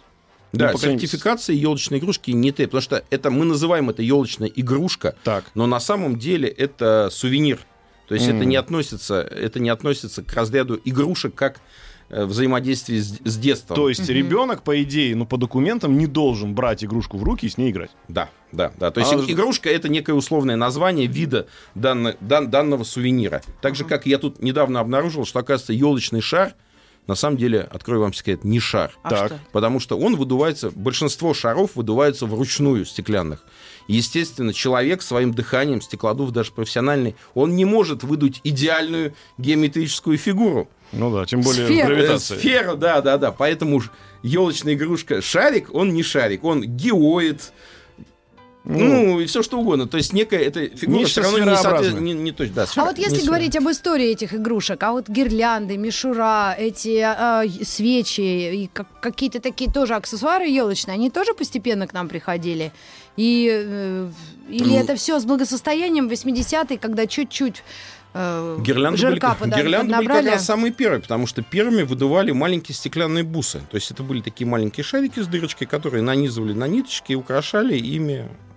[0.53, 4.49] Да, Ну, по сертификации елочной игрушки не требует, потому что это мы называем это елочная
[4.49, 5.45] игрушка, Так.
[5.55, 7.61] но на самом деле это сувенир.
[8.11, 8.37] То есть Мгм.
[8.39, 11.61] это не относится, это не относится к разряду игрушек как
[12.09, 13.77] э, взаимодействие с, с детством.
[13.77, 17.49] То есть ребенок, по идее, ну, по документам не должен брать игрушку в руки и
[17.49, 17.93] с ней играть.
[18.09, 18.91] Да, да, да.
[18.91, 21.47] То есть А- и- игрушка это некое условное название вида
[21.77, 23.43] данно- дан- данного сувенира.
[23.63, 26.55] Так же, как я тут недавно обнаружил, что, оказывается, елочный шар,
[27.11, 28.93] на самом деле, открою вам секрет, не шар.
[29.03, 29.27] А Так.
[29.27, 29.41] что?
[29.51, 33.43] Потому что он выдувается, большинство шаров выдуваются вручную стеклянных.
[33.89, 40.69] Естественно, человек своим дыханием, стеклодув даже профессиональный, он не может выдуть идеальную геометрическую фигуру.
[40.93, 41.95] Ну да, тем более Сфера.
[41.95, 42.19] в Э.
[42.21, 43.33] Сферу, да, да, да.
[43.33, 43.83] Поэтому
[44.23, 47.53] елочная игрушка шарик, он не шарик, он геоид.
[48.65, 49.87] Ну, и все что угодно.
[49.89, 52.55] То есть некая эта фигура все равно не, соответ- не, не точно.
[52.57, 53.27] Да, А сфера- вот не если сфера.
[53.29, 58.21] говорить об истории этих игрушек, а вот гирлянды, мишура, эти а, и- свечи
[58.65, 62.71] и как- какие-то такие тоже аксессуары елочные, они тоже постепенно к нам приходили?
[63.17, 64.11] И, э,
[64.51, 64.79] или Ну.
[64.79, 67.63] это все с благосостоянием 80-е, когда чуть-чуть
[68.13, 72.33] э, Гирлянды, были, жирка пода- гирлянды были как раз самые первые, потому что первыми выдували
[72.33, 73.61] маленькие стеклянные бусы.
[73.71, 77.77] То есть это были такие маленькие шарики с дырочкой, которые нанизывали на ниточки и украшали
[77.79, 78.50] ими а,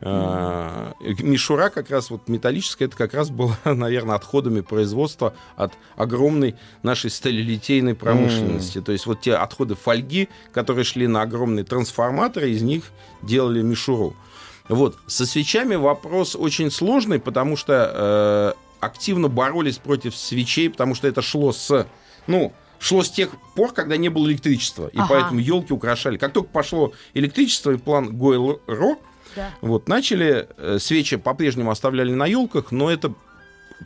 [0.00, 7.10] Мишура как раз вот металлическая, это как раз была, наверное, отходами производства от огромной нашей
[7.10, 8.80] сталелитейной промышленности.
[8.80, 12.84] То есть вот те отходы фольги, которые шли на огромные трансформаторы, из них
[13.22, 14.14] делали мишуру.
[14.68, 14.98] Вот.
[15.06, 21.22] Со свечами вопрос очень сложный, потому что э, активно боролись против свечей, потому что это
[21.22, 21.86] шло с,
[22.26, 24.88] ну, шло с тех пор, когда не было электричества.
[24.88, 25.06] И Ага.
[25.08, 26.18] поэтому елки украшали.
[26.18, 28.98] Как только пошло электричество и план Гойл-Ро,
[29.38, 29.50] Да.
[29.60, 33.14] вот, начали, э, свечи по-прежнему оставляли на елках, но это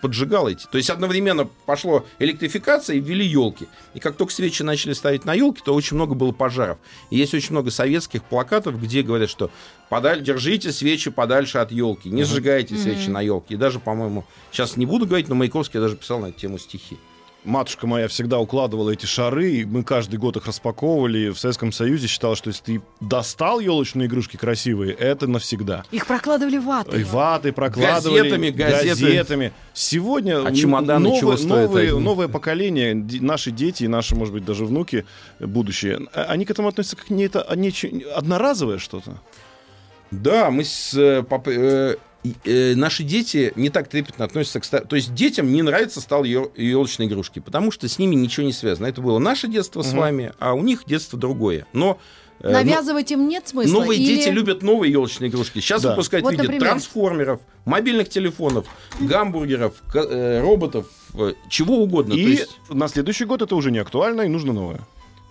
[0.01, 0.67] поджигало эти.
[0.67, 3.69] То есть одновременно пошло электрификация и ввели елки.
[3.93, 6.79] И как только свечи начали ставить на елки, то очень много было пожаров.
[7.11, 9.51] И есть очень много советских плакатов, где говорят, что
[9.91, 13.55] подаль, держите свечи подальше от елки, не сжигайте свечи на елке.
[13.55, 16.97] И даже, по-моему, сейчас не буду говорить, но Маяковский даже писал на эту тему стихи.
[17.45, 21.31] Матушка моя всегда укладывала эти шары, и мы каждый год их распаковывали.
[21.31, 25.83] В Советском Союзе считалось, что если ты достал елочные игрушки красивые, это навсегда.
[25.91, 27.01] Их прокладывали ватой.
[27.01, 28.21] И ваты прокладывали.
[28.21, 28.87] Газетами, газеты.
[29.05, 29.53] газетами.
[29.75, 34.45] Сегодня А чемоданы новое, чего стоят новые- новое поколение, наши дети и наши, может быть,
[34.45, 35.05] даже внуки
[35.41, 39.19] э, будущие, а- они к этому относятся как не это а нече- одноразовое что-то.
[40.13, 41.49] Да, мы с э, пап-
[42.45, 46.25] э, наши дети не так трепетно относятся к ста- То есть детям не нравится стал
[46.25, 48.87] елочные игрушки, потому что с ними ничего не связано.
[48.87, 49.99] Это было наше детство с Мгм.
[49.99, 51.67] вами, а у них детство другое.
[51.73, 51.99] Но
[52.41, 53.73] э, Навязывать им нет смысла.
[53.81, 55.61] Новые или- дети любят новые елочные игрушки.
[55.61, 55.91] Сейчас Да.
[55.91, 56.69] выпускают Вот, в виде например.
[56.71, 58.67] трансформеров, мобильных телефонов,
[59.01, 60.87] гамбургеров, э, роботов,
[61.49, 62.15] чего угодно.
[62.15, 64.81] и есть, на следующий год это уже не актуально, и нужно новое.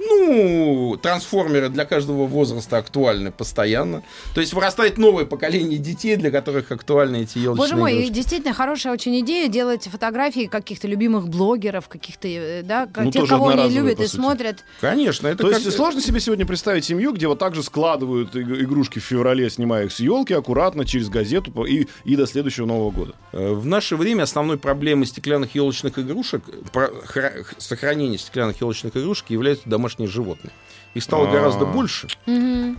[0.07, 4.03] Ну, трансформеры для каждого возраста актуальны постоянно.
[4.33, 8.13] То есть вырастает новое поколение детей, для которых актуальны эти елочные Боже мой, игрушки.
[8.13, 13.27] действительно хорошая очень идея делать фотографии каких-то любимых блогеров, каких-то, э, да, как- Ну, тех,
[13.27, 14.15] кого они любят и сути.
[14.15, 14.63] смотрят.
[14.79, 18.35] Конечно, это То как- есть сложно себе сегодня представить семью, где вот так же складывают
[18.35, 22.65] иг- игрушки в феврале, снимая их с елки аккуратно через газету и, и до следующего
[22.65, 23.13] Нового года.
[23.31, 29.29] Э, В наше время основной проблемой стеклянных елочных игрушек, про- хра- сохранения стеклянных елочных игрушек
[29.29, 30.51] являются домашние животные.
[30.93, 31.31] Их стало А.
[31.31, 32.07] гораздо больше.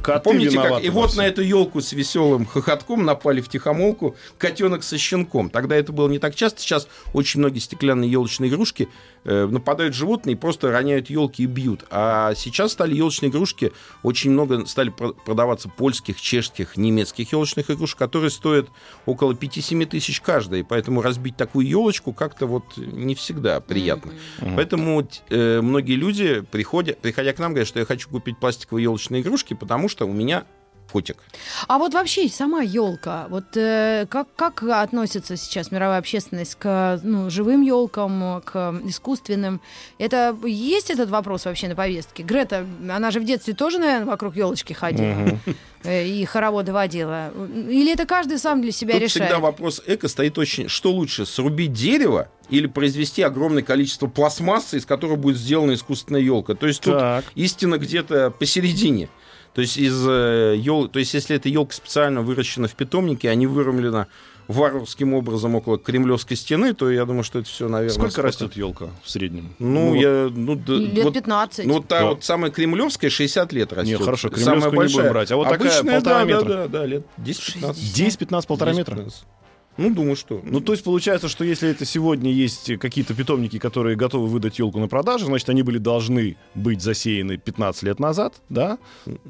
[0.03, 4.17] Коты Помните, как и во вот на эту елку с веселым хохотком напали в тихомолку
[4.37, 5.49] котенок со щенком.
[5.49, 6.61] Тогда это было не так часто.
[6.61, 8.89] Сейчас очень многие стеклянные елочные игрушки
[9.25, 11.85] нападают животные и просто роняют елки и бьют.
[11.91, 17.99] А сейчас стали елочные игрушки, очень много стали про- продаваться польских, чешских, немецких елочных игрушек,
[17.99, 18.69] которые стоят
[19.07, 20.61] около 5-7 тысяч каждая.
[20.61, 24.13] И поэтому разбить такую елочку как-то вот не всегда приятно.
[24.57, 29.23] Поэтому э, многие люди, приходя, приходя к нам, говорят, что я хочу купить пластиковые елочные
[29.23, 30.45] игрушки, потому что у меня
[30.93, 31.17] котик.
[31.69, 37.31] А вот вообще сама елка, вот э, как, как относится сейчас мировая общественность к ну,
[37.31, 39.61] живым елкам, к искусственным?
[39.99, 42.23] Это есть этот вопрос вообще на повестке?
[42.23, 45.39] Грета, она же в детстве тоже, наверное, вокруг елочки ходила
[45.85, 47.31] э, и хороводы водила.
[47.69, 49.29] Или это каждый сам для себя Тут решает?
[49.29, 50.69] всегда вопрос эко стоит очень...
[50.69, 56.55] Что лучше, срубить дерево или произвести огромное количество пластмассы, из которой будет сделана искусственная елка?
[56.55, 57.25] То есть тут Так.
[57.35, 59.09] истина где-то посередине.
[59.55, 60.89] То есть, из, э, ел...
[60.89, 64.07] То есть если эта елка специально выращена в питомнике, а не вырублена
[64.49, 67.95] варварским образом около Кремлевской стены, то я думаю, что это все, наверное...
[67.95, 68.29] Сколько спокойно.
[68.29, 69.55] растет елка в среднем?
[69.59, 70.29] Ну, вот- я...
[70.35, 71.67] Ну, да, Лет вот, 15.
[71.67, 72.07] ну, вот та Да.
[72.07, 73.99] вот самая кремлевская 60 лет растет.
[73.99, 74.97] Не, хорошо, Самая кремлевскую не большая.
[75.03, 76.45] будем брать, а вот такая Обычная, полтора да, метра.
[76.49, 77.73] Да, да, да, лет 10-15.
[78.29, 79.05] 10-15 полтора метра?
[79.77, 79.89] 10-15.
[79.89, 80.41] Ну, думаю, что.
[80.45, 84.79] Ну, то есть получается, что если это сегодня есть какие-то питомники, которые готовы выдать елку
[84.79, 88.79] на продажу, значит, они были должны быть засеяны 15 лет назад, да?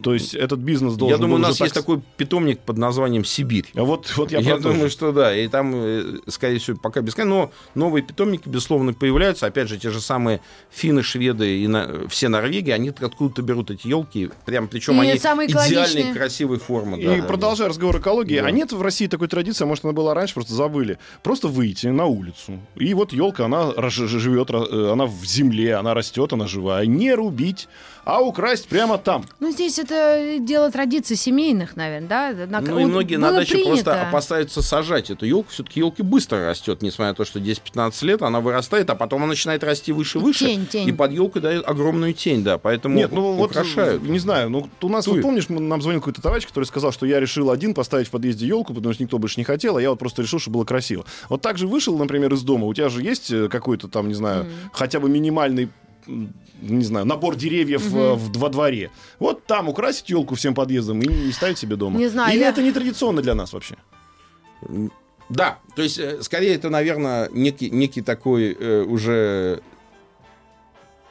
[0.02, 2.78] То есть этот бизнес должен я думаю, у нас уже есть так- такой питомник под
[2.78, 3.66] названием Сибирь.
[3.74, 5.36] А Вот, вот я, Я, думаю, что да.
[5.36, 9.46] И там, э, скорее всего, пока без Но новые питомники, безусловно, появляются.
[9.46, 13.86] Опять же, те же самые финны, шведы и на- все Норвегии, они откуда-то берут эти
[13.86, 14.30] елки.
[14.44, 16.98] Прям, причем они идеальной, красивой формы.
[17.00, 18.46] И да, да, продолжая разговор экологии, Да.
[18.46, 20.98] а нет в России такой традиции, а может она была раньше, просто забыли.
[21.22, 22.58] Просто выйти на улицу.
[22.76, 26.86] И вот елка, она живет, ро- она в земле, она растет, она живая.
[26.86, 27.68] Не рубить,
[28.04, 29.24] а украсть прямо там.
[29.40, 32.46] Ну, здесь это дело традиций семейных, наверное, да?
[32.46, 33.70] На- Ну и вот многие было на даче принято.
[33.72, 35.50] просто опасаются сажать эту елку.
[35.50, 39.28] Все-таки елка быстро растет, несмотря на то, что 10-15 лет она вырастает, а потом она
[39.30, 40.46] начинает расти выше и выше.
[40.46, 40.88] Тень, тень.
[40.88, 42.58] И под елкой дает огромную тень, да.
[42.58, 44.02] Поэтому Нет, ну вот, украшают.
[44.02, 45.22] не знаю, ну у нас, вот Туй.
[45.22, 48.74] помнишь, нам звонил какой-то товарищ, который сказал, что я решил один поставить в подъезде елку,
[48.74, 51.04] потому что никто больше не хотел, а я вот просто решил, чтобы было красиво.
[51.28, 54.14] Вот так же вышел, например, из дома, у тебя же есть э, какой-то там, не
[54.14, 55.68] знаю, хотя бы минимальный
[56.62, 58.90] не знаю, набор деревьев э, в, во дворе.
[59.18, 61.98] Вот там украсить елку всем подъездом и не ставить себе дома.
[61.98, 63.76] Не знаю, Или я- это не традиционно для нас вообще?
[65.28, 69.62] Да, то есть, э, скорее, это, наверное, некий, некий такой э, уже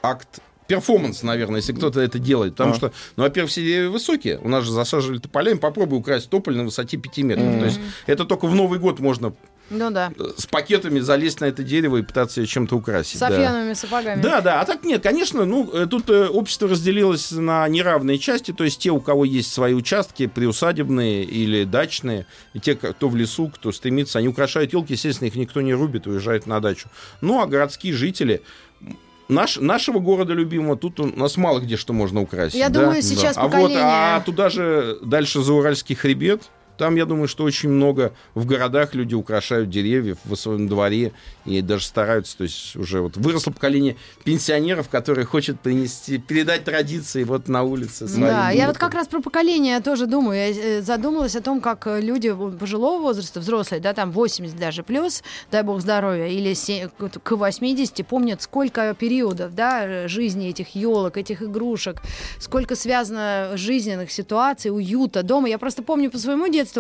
[0.02, 2.54] акт перформанс, наверное, если кто-то это делает.
[2.54, 2.76] Потому А.
[2.76, 4.40] что, ну, во-первых, все деревья высокие.
[4.42, 5.58] У нас же засаживали тополями.
[5.58, 7.60] Попробуй украсть тополь на высоте 5 метров.
[7.60, 9.34] То есть это только в Новый год можно
[9.70, 10.14] Ну да.
[10.18, 13.18] э, с пакетами залезть на это дерево и пытаться чем-то украсить.
[13.18, 13.28] С да.
[13.30, 14.22] софьяновыми сапогами.
[14.22, 18.52] Да, да, а так нет, конечно, ну, э, тут э, общество разделилось на неравные части,
[18.54, 23.16] то есть те, у кого есть свои участки, приусадебные или дачные, и те, кто в
[23.18, 26.90] лесу, кто стремится, они украшают елки, естественно, их никто не рубит, уезжают на дачу.
[27.22, 28.42] Ну, а городские жители,
[29.32, 32.60] наш, нашего города любимого тут у нас мало где что можно украсить.
[32.60, 32.82] Я да?
[32.82, 36.44] думаю, сейчас а вот, поколение- а туда же дальше за Уральский хребет.
[36.82, 41.12] Там, я думаю, что очень много в городах люди украшают деревья в своем дворе
[41.46, 42.36] и даже стараются.
[42.38, 48.08] То есть уже вот выросло поколение пенсионеров, которые хочет принести, передать традиции вот на улице
[48.08, 48.26] своим.
[48.26, 50.40] Да, я вот как раз про поколение тоже думаю.
[50.40, 54.82] Я э, задумалась о том, как э, люди пожилого возраста, взрослые, да, там 80 даже
[54.82, 56.56] плюс, дай бог здоровья, или
[56.98, 62.02] к 80, помнят, сколько периодов, да, э, жизни этих елок, этих игрушек,
[62.40, 65.48] сколько связано жизненных ситуаций, уюта дома.
[65.48, 66.71] Я просто помню по своему детству,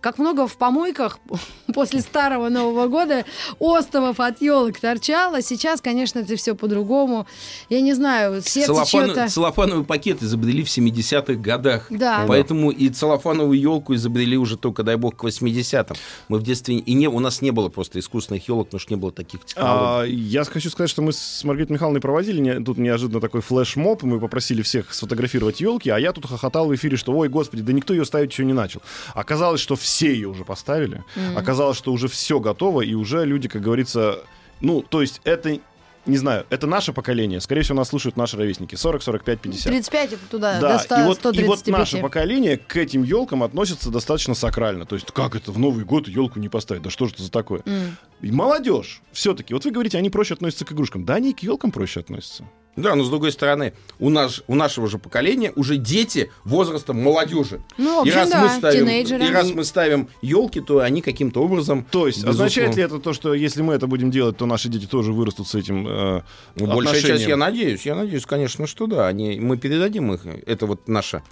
[0.00, 1.18] как много в помойках
[1.74, 3.24] после старого Нового года
[3.58, 5.42] остовов от елок торчало.
[5.42, 7.26] Сейчас, конечно, это все по-другому.
[7.68, 9.28] Я не знаю, сердце Целлофан- чьё-то...
[9.28, 11.86] Целлофановый пакет изобрели в 70-х годах.
[11.90, 12.24] Да.
[12.26, 15.96] Поэтому и целлофановую елку изобрели уже только, дай бог, к 80-м.
[16.28, 16.76] Мы в детстве...
[16.76, 20.12] И не, у нас не было просто искусственных елок, потому что не было таких технологий.
[20.12, 24.02] А, я хочу сказать, что мы с Маргаритой Михайловной проводили не- тут неожиданно такой флешмоб,
[24.02, 27.62] и мы попросили всех сфотографировать елки, а я тут хохотал в эфире, что, ой, господи,
[27.62, 28.80] да никто ее ставить еще не начал.
[29.14, 31.04] Оказалось, что все ее уже поставили,
[31.36, 34.20] оказалось, что уже все готово, и уже люди, как говорится,
[34.60, 35.58] ну, то есть это,
[36.06, 39.72] не знаю, это наше поколение, скорее всего, нас слушают наши ровесники, 40, 45, 50.
[39.72, 41.46] 35 и туда, Да, до 100, и, вот, и 135.
[41.46, 44.86] вот наше поколение к этим елкам относится достаточно сакрально.
[44.86, 46.82] То есть, как это в Новый год елку не поставить?
[46.82, 47.62] Да что же это за такое?
[47.66, 47.96] М.
[48.20, 51.04] И молодежь, все-таки, вот вы говорите, они проще относятся к игрушкам.
[51.04, 52.44] Да, они и к елкам проще относятся.
[52.76, 57.60] Да, но с другой стороны, у, нас, у нашего же поколения уже дети возрастом молодежи.
[57.78, 59.24] Ну, и, раз да, мы ставим, тинейджеры.
[59.24, 61.86] и раз мы ставим елки, то они каким-то образом...
[61.90, 64.68] То есть, безусловно, означает ли это то, что если мы это будем делать, то наши
[64.68, 66.22] дети тоже вырастут с этим э,
[66.56, 69.06] Ну, Большая часть, я надеюсь, я надеюсь, конечно, что да.
[69.06, 70.20] Они, мы передадим их.
[70.46, 71.22] Это вот наше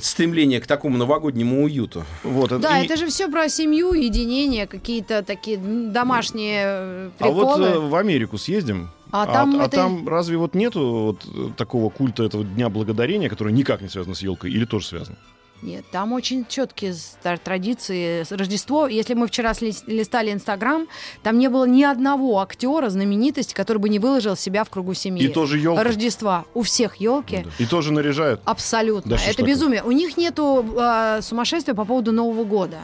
[0.00, 2.04] стремление к такому новогоднему уюту.
[2.22, 7.28] Вот, это- Да, и- это же все про семью, единение, какие-то такие домашние э, А
[7.28, 7.66] вот приколы.
[7.68, 8.90] э, в Америку съездим.
[9.16, 13.28] А там а это- там разве вот нету вот э, такого культа этого Дня Благодарения,
[13.28, 15.16] который никак не связан с елкой, или тоже связан?
[15.62, 18.26] Нет, там очень четкие традиции.
[18.28, 19.52] Рождество, если мы вчера
[19.86, 20.88] листали Инстаграм,
[21.22, 25.24] там не было ни одного актера, знаменитости, который бы не выложил себя в кругу семьи.
[25.24, 25.84] И тоже елка.
[25.84, 26.44] Рождества.
[26.52, 27.46] У всех елки.
[27.58, 28.40] И тоже наряжают.
[28.44, 29.16] Абсолютно.
[29.16, 29.84] Да это безумие.
[29.84, 32.80] У них нету э, сумасшествия по поводу Нового года.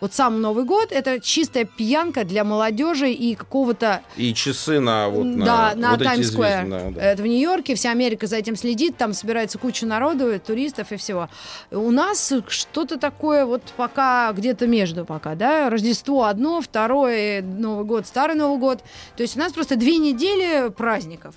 [0.00, 5.24] Вот сам Новый год это чистая пьянка для молодежи и какого-то И часы на вот
[5.24, 6.20] на, да, на вот Сквер.
[6.20, 7.02] известные, да, да.
[7.02, 11.28] Это в Нью-Йорке, вся Америка за этим следит, там собирается куча народу, туристов и всего.
[11.70, 18.06] У нас что-то такое вот пока где-то между пока, да, Рождество одно, второе Новый год,
[18.06, 18.80] Старый Новый год.
[19.16, 21.34] То есть у нас просто две недели праздников.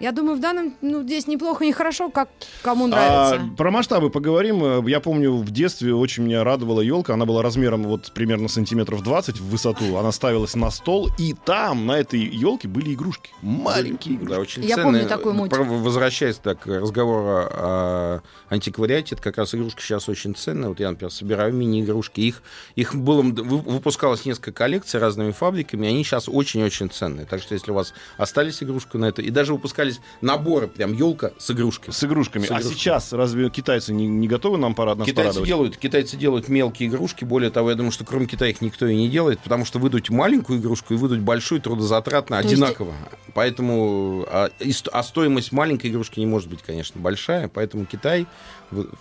[0.00, 2.30] Я думаю, в данном, ну, здесь неплохо, не хорошо, как
[2.62, 3.44] кому нравится.
[3.44, 4.86] А, про масштабы поговорим.
[4.86, 7.12] Я помню, в детстве очень меня радовала елка.
[7.14, 9.96] Она была размером вот примерно сантиметров 20 в высоту.
[9.98, 13.30] Она ставилась на стол, и там, на этой елке, были игрушки.
[13.42, 14.32] Маленькие игрушки.
[14.34, 14.84] Да, очень Я ценные.
[15.02, 15.58] помню такой мультик.
[15.58, 20.68] Возвращаясь так к разговору о антиквариате, это как раз игрушки сейчас очень ценные.
[20.70, 22.20] Вот я, например, собираю мини-игрушки.
[22.20, 22.42] Их,
[22.74, 27.26] их было, вы- выпускалось несколько коллекций разными фабриками, и они сейчас очень-очень ценные.
[27.26, 29.52] Так что если у вас остались игрушки на это, и даже
[29.90, 31.92] выпускались наборы, прям елка с игрушками.
[31.92, 32.44] С игрушками.
[32.44, 32.74] С А игрушками.
[32.74, 35.48] сейчас разве китайцы не, не готовы нам парад нас Китайцы порадовать?
[35.48, 37.24] делают, китайцы делают мелкие игрушки.
[37.24, 40.10] Более того, я думаю, что кроме Китая их никто и не делает, потому что выдуть
[40.10, 42.94] маленькую игрушку и выдуть большую трудозатратно То есть- одинаково.
[43.34, 47.48] Поэтому а, и а стоимость маленькой игрушки не может быть, конечно, большая.
[47.48, 48.26] Поэтому Китай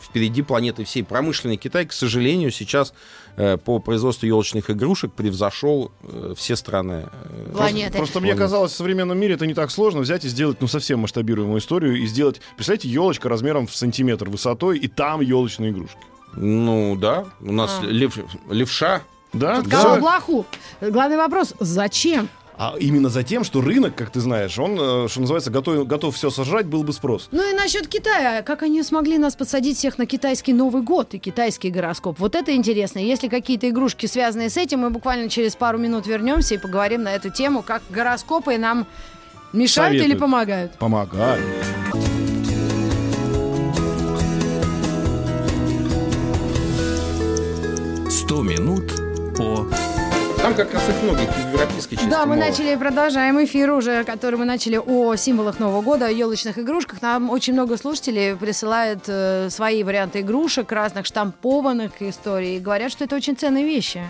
[0.01, 1.03] впереди планеты всей.
[1.03, 2.93] Промышленный Китай, к сожалению, сейчас
[3.63, 7.05] по производству елочных игрушек превзошел э, все страны.
[7.29, 7.97] э, Планеты.
[7.97, 10.99] Просто мне казалось, в современном мире это не так сложно взять и сделать, ну, совсем
[10.99, 15.97] масштабируемую историю и сделать, представляете, елочка размером в сантиметр высотой, и там елочные игрушки.
[16.33, 17.85] Ну да, у нас А.
[17.85, 19.01] лев- левша.
[19.31, 19.61] Да?
[19.61, 19.99] Кого Да.
[19.99, 20.45] блоху?
[20.81, 22.29] Главный вопрос, зачем?
[22.61, 26.13] А именно за тем, что рынок, как ты знаешь, он, э, что называется, готов, готов
[26.13, 27.29] все сожрать, был бы спрос.
[27.31, 28.41] Ну и насчет Китая.
[28.41, 32.19] Как они смогли нас подсадить всех на китайский Новый год и китайский гороскоп?
[32.19, 32.99] Вот это интересно.
[32.99, 37.15] Если какие-то игрушки, связанные с этим, мы буквально через пару минут вернемся и поговорим на
[37.15, 38.85] эту тему, как гороскопы нам
[39.53, 40.19] мешают или Советуют.
[40.19, 40.71] помогают.
[40.73, 41.45] Помогает.
[48.09, 48.91] «100 минут
[49.37, 49.65] по
[50.41, 52.49] Там как раз их много, в европейской части Да, мы мало.
[52.49, 57.01] начали, продолжаем эфир уже, который мы начали о символах Нового года, о елочных игрушках.
[57.01, 63.03] Нам очень много слушателей присылают э, свои варианты игрушек, разных штампованных историй, и говорят, что
[63.03, 64.01] это очень ценные вещи.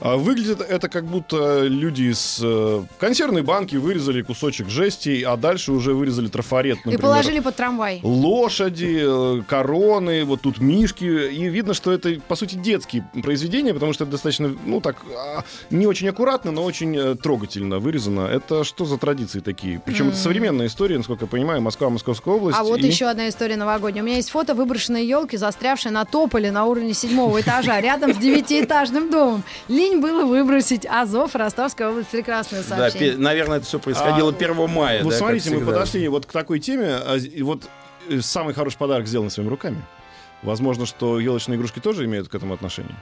[0.00, 5.70] А Выглядит это как будто люди из э, консервной банки вырезали кусочек жести, а дальше
[5.70, 7.00] уже вырезали трафарет, и например.
[7.00, 8.00] положили под трамвай.
[8.02, 11.04] Лошади, э, короны, вот тут мишки.
[11.04, 15.44] И видно, что это, по сути, детские произведения, потому что это достаточно, ну так, а,
[15.74, 18.22] не очень аккуратно, но очень э, трогательно вырезано.
[18.26, 19.80] Это что за традиции такие?
[19.84, 22.58] Причем это современная история, насколько я понимаю, Москва, Московская область.
[22.58, 24.02] А вот и- еще одна история новогодняя.
[24.02, 28.16] У меня есть фото выброшенной елки, застрявшей на тополе на уровне седьмого этажа, рядом с
[28.16, 29.42] девятиэтажным домом.
[29.68, 30.86] Лень было выбросить.
[30.86, 32.08] Азов, Ростовская область.
[32.08, 33.12] Прекрасное Да, сообщение.
[33.12, 35.02] пе- наверное, это все происходило А, 1 мая.
[35.02, 36.94] Вот да, смотрите, мы подошли вот к такой теме.
[36.94, 37.64] а, вот
[38.08, 39.82] э, самый хороший подарок сделан своими руками.
[40.42, 42.94] Возможно, что елочные игрушки тоже имеют к этому отношение.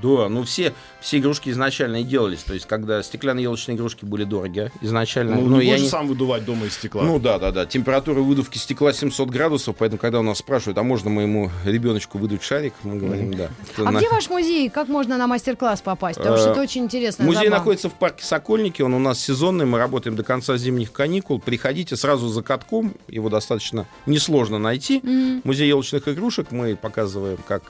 [0.00, 2.42] Да, ну все, все игрушки изначально и делались.
[2.42, 5.36] То есть, когда стеклянные елочные игрушки были дороги изначально.
[5.36, 7.02] Ну, ну, не я не- сам выдувать дома из стекла.
[7.02, 7.66] Ну да, да, да.
[7.66, 12.42] Температура выдувки стекла 700 градусов, поэтому, когда у нас спрашивают, а можно моему ребеночку выдуть
[12.42, 13.48] шарик, мы говорим, да.
[13.78, 14.68] А на- где ваш музей?
[14.70, 16.18] Как можно на мастер-класс попасть?
[16.18, 17.24] Потому что Э, это очень интересно.
[17.24, 21.38] Музей находится в парке Сокольники, он у нас сезонный, мы работаем до конца зимних каникул.
[21.40, 25.02] Приходите сразу за катком, его достаточно несложно найти.
[25.44, 27.62] Музей елочных игрушек, мы показываем, как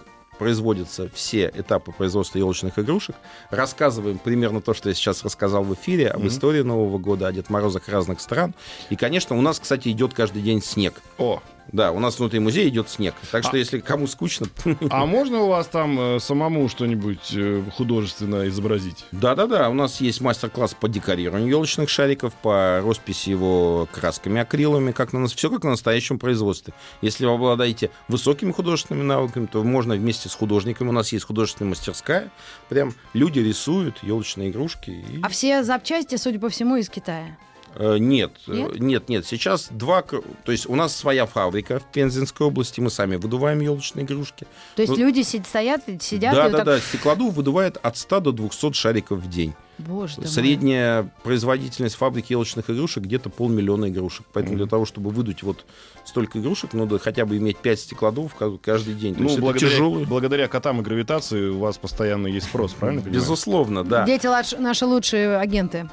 [0.43, 3.14] производятся все этапы производства елочных игрушек.
[3.51, 6.28] Рассказываем примерно то, что я сейчас рассказал в эфире, об Мгм.
[6.28, 8.53] истории Нового года, о Дед Морозах разных стран.
[8.90, 11.01] И, конечно, у нас, кстати, идет каждый день снег.
[11.16, 11.40] О,
[11.72, 13.14] Да, у нас внутри музея идет снег.
[13.30, 14.46] Так что, А- если кому скучно...
[14.90, 19.06] а можно у вас там э, самому что-нибудь э, художественно изобразить?
[19.10, 25.12] Да-да-да, у нас есть мастер-класс по декорированию елочных шариков, по росписи его красками, акрилами, как
[25.14, 26.74] на нас, все как на настоящем производстве.
[27.00, 31.70] Если вы обладаете высокими художественными навыками, то можно вместе с художниками, у нас есть художественная
[31.70, 32.30] мастерская,
[32.68, 34.90] прям люди рисуют елочные игрушки.
[34.90, 37.36] и- А все запчасти, судя по всему, из Китая.
[37.74, 38.80] Э, Нет, э, Нет?
[38.80, 39.26] нет, нет.
[39.26, 44.04] Сейчас два, то есть у нас своя фабрика в Пензенской области, мы сами выдуваем елочные
[44.04, 44.46] игрушки.
[44.76, 44.98] То есть Вот.
[44.98, 46.66] люди си- стоят, и сидят да, и да, так...
[46.66, 46.80] да.
[46.80, 49.54] Стеклодув выдувает от 100 до 200 шариков в день.
[49.86, 50.30] Боже ты мой.
[50.30, 54.26] Средняя производительность фабрики елочных игрушек где-то полмиллиона игрушек.
[54.32, 55.64] Поэтому для того, чтобы выдуть вот
[56.04, 59.14] столько игрушек, надо хотя бы иметь 5 стеклодувов ка- каждый день.
[59.14, 60.04] То Ну, есть это благодаря, тяжелый.
[60.04, 63.20] благодаря котам и гравитации у вас постоянно есть спрос, правильно понимаю?
[63.22, 64.04] Безусловно, да.
[64.04, 64.26] Дети
[64.58, 65.88] наши лучшие агенты.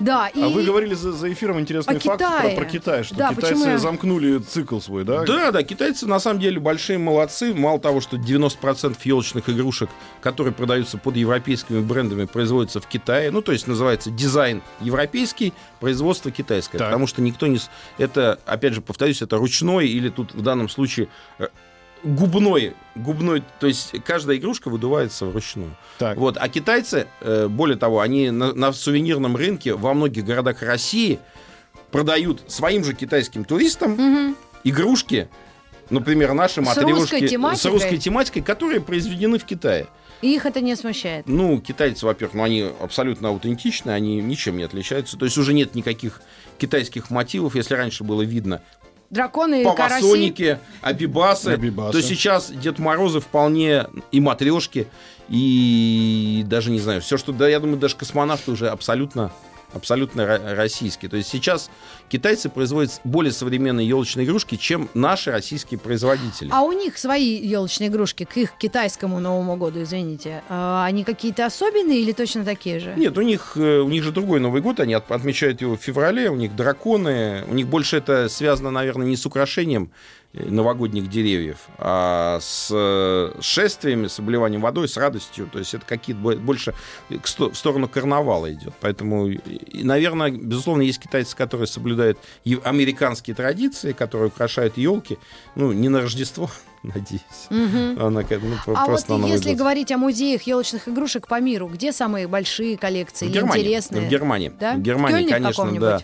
[0.00, 0.42] Да, и...
[0.42, 2.22] А вы говорили за, за эфиром интересный факт
[2.56, 5.24] про, Китай, что китайцы замкнули цикл свой, да?
[5.24, 7.54] Да, да, китайцы на самом деле большие молодцы.
[7.54, 9.90] Мало того, что 90% елочных игрушек,
[10.20, 13.30] которые продаются под европейскими брендами, производятся в Китае.
[13.30, 16.78] Ну, то есть называется дизайн европейский, производство китайское.
[16.78, 16.88] Так.
[16.88, 17.58] Потому что никто не...
[17.58, 21.08] с- Это, опять же, повторюсь, это ручной или тут в данном случае
[21.38, 21.48] э,
[22.02, 25.74] губной, губной, то есть каждая игрушка выдувается вручную.
[25.98, 26.16] Так.
[26.18, 31.18] Вот, а китайцы, э, более того, они на, на сувенирном рынке во многих городах России
[31.90, 34.36] продают своим же китайским туристам Мгм.
[34.64, 35.28] игрушки,
[35.90, 37.70] например, наши С матрешки русской с тематикой?
[37.72, 39.86] русской тематикой, которые произведены в Китае.
[40.22, 41.26] И их это не смущает.
[41.26, 45.16] Ну, китайцы, во-первых, ну, они абсолютно аутентичны, они ничем не отличаются.
[45.16, 46.20] То есть уже нет никаких
[46.58, 48.60] китайских мотивов, если раньше было видно
[49.10, 51.92] Драконы павасоники, абибасы, Абибасы.
[51.92, 54.86] то сейчас Дед Морозы вполне и матрешки,
[55.28, 59.32] и даже, не знаю, все, что, да, я думаю, даже космонавты уже абсолютно
[59.72, 61.08] абсолютно ро- российские.
[61.10, 61.70] То есть сейчас
[62.08, 66.48] китайцы производят более современные елочные игрушки, чем наши российские производители.
[66.52, 70.42] А у них свои елочные игрушки к их китайскому Новому году, извините.
[70.48, 72.94] А, Они какие-то особенные или точно такие же?
[72.96, 75.80] Нет, у них, э, у них же другой Новый год, они от- отмечают его в
[75.80, 79.90] феврале, у них драконы, у них больше это связано, наверное, не с украшением
[80.32, 85.48] новогодних деревьев, а с э, шествиями, с обливанием водой, с радостью.
[85.52, 86.72] То есть это какие-то бо- больше
[87.08, 88.72] в сторону карнавала идет.
[88.80, 89.28] Поэтому,
[89.72, 92.18] наверное, безусловно, есть китайцы, которые соблюдают
[92.64, 95.18] американские традиции, которые украшают елки.
[95.56, 96.50] Ну, не на Рождество,
[96.94, 97.20] надеюсь.
[97.50, 97.96] Мгм.
[98.00, 99.58] а на ка- ну, А вот просто Новый если год.
[99.58, 103.62] говорить о музеях елочных игрушек по миру, где самые большие коллекции В Германии.
[103.62, 104.06] интересные?
[104.06, 104.52] В Германии.
[104.58, 104.74] Да?
[104.74, 106.00] В Германии, В конечно, да.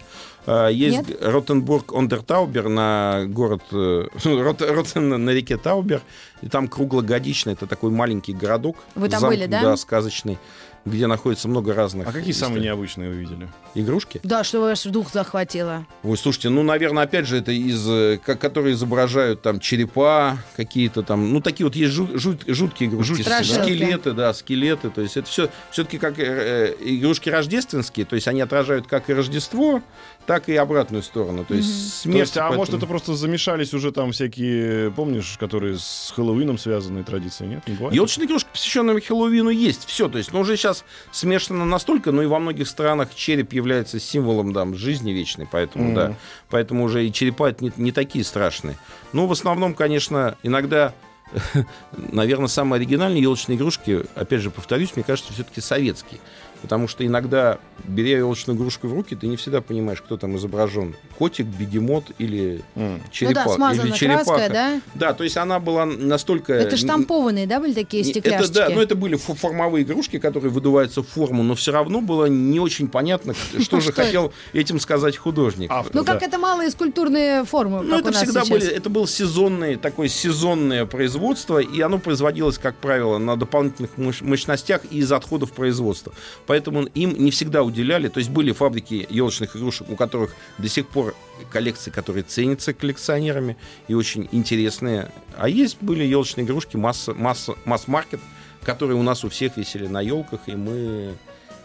[0.48, 1.18] А, Есть Нет?
[1.22, 6.02] Ротенбург Ондертаубер на город э, Рот- Ротен на реке Таубер.
[6.42, 7.50] И там круглогодично.
[7.50, 8.76] Это такой маленький городок.
[8.94, 9.62] Вы там были, да?
[9.62, 10.38] Да, сказочный.
[10.86, 12.46] Где находится много разных А какие историй.
[12.54, 13.48] самые необычные вы видели?
[13.74, 14.20] игрушки?
[14.22, 15.84] Да, что ваш дух захватило.
[16.02, 21.02] Ой, слушайте, ну, наверное, опять же, это из, э, ка- которые изображают там черепа какие-то
[21.02, 23.64] там, ну, такие вот есть жут- жут- жуткие игрушки, Жуткие, С- да.
[23.64, 28.28] скелеты, да, скелеты, то есть это все, все-таки как э, э, игрушки рождественские, то есть
[28.28, 29.82] они отражают как и Рождество,
[30.26, 31.80] так и обратную сторону, то есть Мгм.
[32.12, 32.16] смерть.
[32.16, 36.58] То есть, а поэтому- может, это просто замешались уже там всякие, помнишь, которые с Хэллоуином
[36.58, 37.66] связанные традиции, нет?
[37.66, 40.08] Не игрушки, посвященные Хэллоуину, есть все.
[40.08, 44.52] То есть, ну, уже сейчас смешано настолько, но и во многих странах череп является символом
[44.52, 45.46] там, жизни вечной.
[45.50, 45.94] Поэтому, Мгм.
[45.94, 46.14] да.
[46.50, 48.76] Поэтому уже и черепа это не, не такие страшные.
[49.12, 50.92] Ну, в основном, конечно, иногда,
[51.96, 56.20] наверное, самые оригинальные елочные игрушки, опять же, повторюсь, мне кажется, все-таки советские.
[56.62, 60.94] Потому что иногда, беря елочную игрушку в руки, ты не всегда понимаешь, кто там изображен.
[61.18, 63.00] Котик, бегемот или М.
[63.10, 64.24] черепа, ну да, смазана или черепаха.
[64.24, 64.80] краска, да?
[64.94, 66.52] Да, то есть она была настолько...
[66.54, 68.44] Это штампованные, да, были такие Не, стекляшки?
[68.44, 72.00] Это, да, но это были фо- формовые игрушки, которые выдуваются в форму, но все равно
[72.00, 75.70] было не очень понятно, что же хотел этим сказать художник.
[75.70, 75.94] Автор.
[75.94, 80.86] Ну, как это малые скульптурные формы, Ну, это всегда были, это было сезонное, такое сезонное
[80.86, 86.12] производство, и оно производилось, как правило, на дополнительных мощ- мощностях и из отходов производства.
[86.46, 90.88] Поэтому им не всегда уделяли, то есть были фабрики елочных игрушек, у которых до сих
[90.88, 91.14] пор
[91.50, 93.56] коллекции, которые ценятся коллекционерами
[93.88, 95.10] и очень интересные.
[95.36, 98.20] А есть были елочные игрушки масса, масса, масс-маркет,
[98.62, 101.14] которые у нас у всех висели на елках, и мы...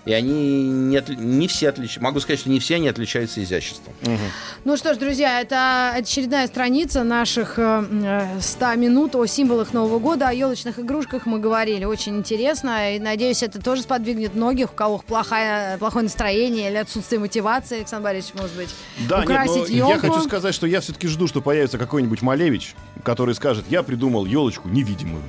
[0.06, 2.02] И они не, отли- не все отличаются.
[2.02, 3.94] Могу сказать, что не все они отличаются изяществом.
[4.66, 10.00] Ну что ж, друзья, это очередная страница наших э, э, 100 минут о символах Нового
[10.00, 11.86] года, о елочных игрушках мы говорили.
[11.86, 12.96] Очень интересно.
[12.96, 18.06] И надеюсь, это тоже сподвигнет многих, у кого плохое, плохое настроение или отсутствие мотивации, Александр
[18.06, 18.70] Борисович, может быть,
[19.08, 19.92] Да, украсить елку.
[19.94, 22.74] я хочу сказать, что я все-таки жду, что появится какой-нибудь Малевич,
[23.04, 25.22] который скажет, я придумал елочку невидимую.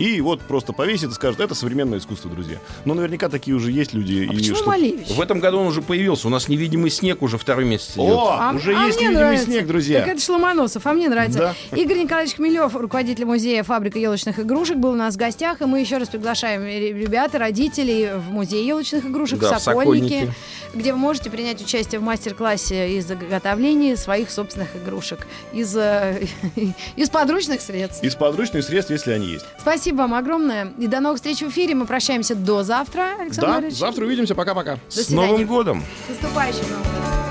[0.00, 2.56] И вот просто повесит и скажет, это современное искусство, друзья.
[2.84, 4.26] Но наверняка такие уже есть люди.
[4.28, 5.08] А и почему что- Малевич?
[5.10, 6.26] В этом году он уже появился.
[6.26, 8.00] У нас невидимый снег уже второй месяц идет.
[8.14, 9.44] О, А- уже а есть невидимый нравится.
[9.44, 10.00] снег, друзья.
[10.00, 11.54] Так это ж Ломоносов, а мне нравится.
[11.70, 11.76] Да.
[11.76, 15.80] Игорь Николаевич Хмелев, руководитель музея «Фабрика елочных игрушек», был у нас в гостях, и мы
[15.80, 20.08] еще раз приглашаем ре- ребят и родителей в музей елочных игрушек Да, в в Сокольнике,
[20.20, 20.34] Сокольнике.
[20.74, 26.22] где вы можете принять участие в мастер-классе из заготовления своих собственных игрушек из, э,
[26.96, 28.02] из подручных средств.
[28.02, 29.44] Из подручных средств, если они есть.
[29.60, 30.72] Спасибо вам огромное.
[30.78, 31.74] И до новых встреч в эфире.
[31.74, 33.78] Мы прощаемся до завтра, Александр Да, Борисович.
[33.80, 34.34] завтра увидимся.
[34.34, 34.76] Пока-пока.
[34.76, 35.30] До С свидания.
[35.32, 35.84] Новым годом!
[36.06, 37.30] С наступающим Новым годом.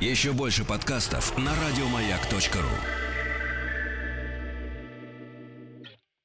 [0.00, 3.01] Еще больше подкастов на радиомаяк.ру.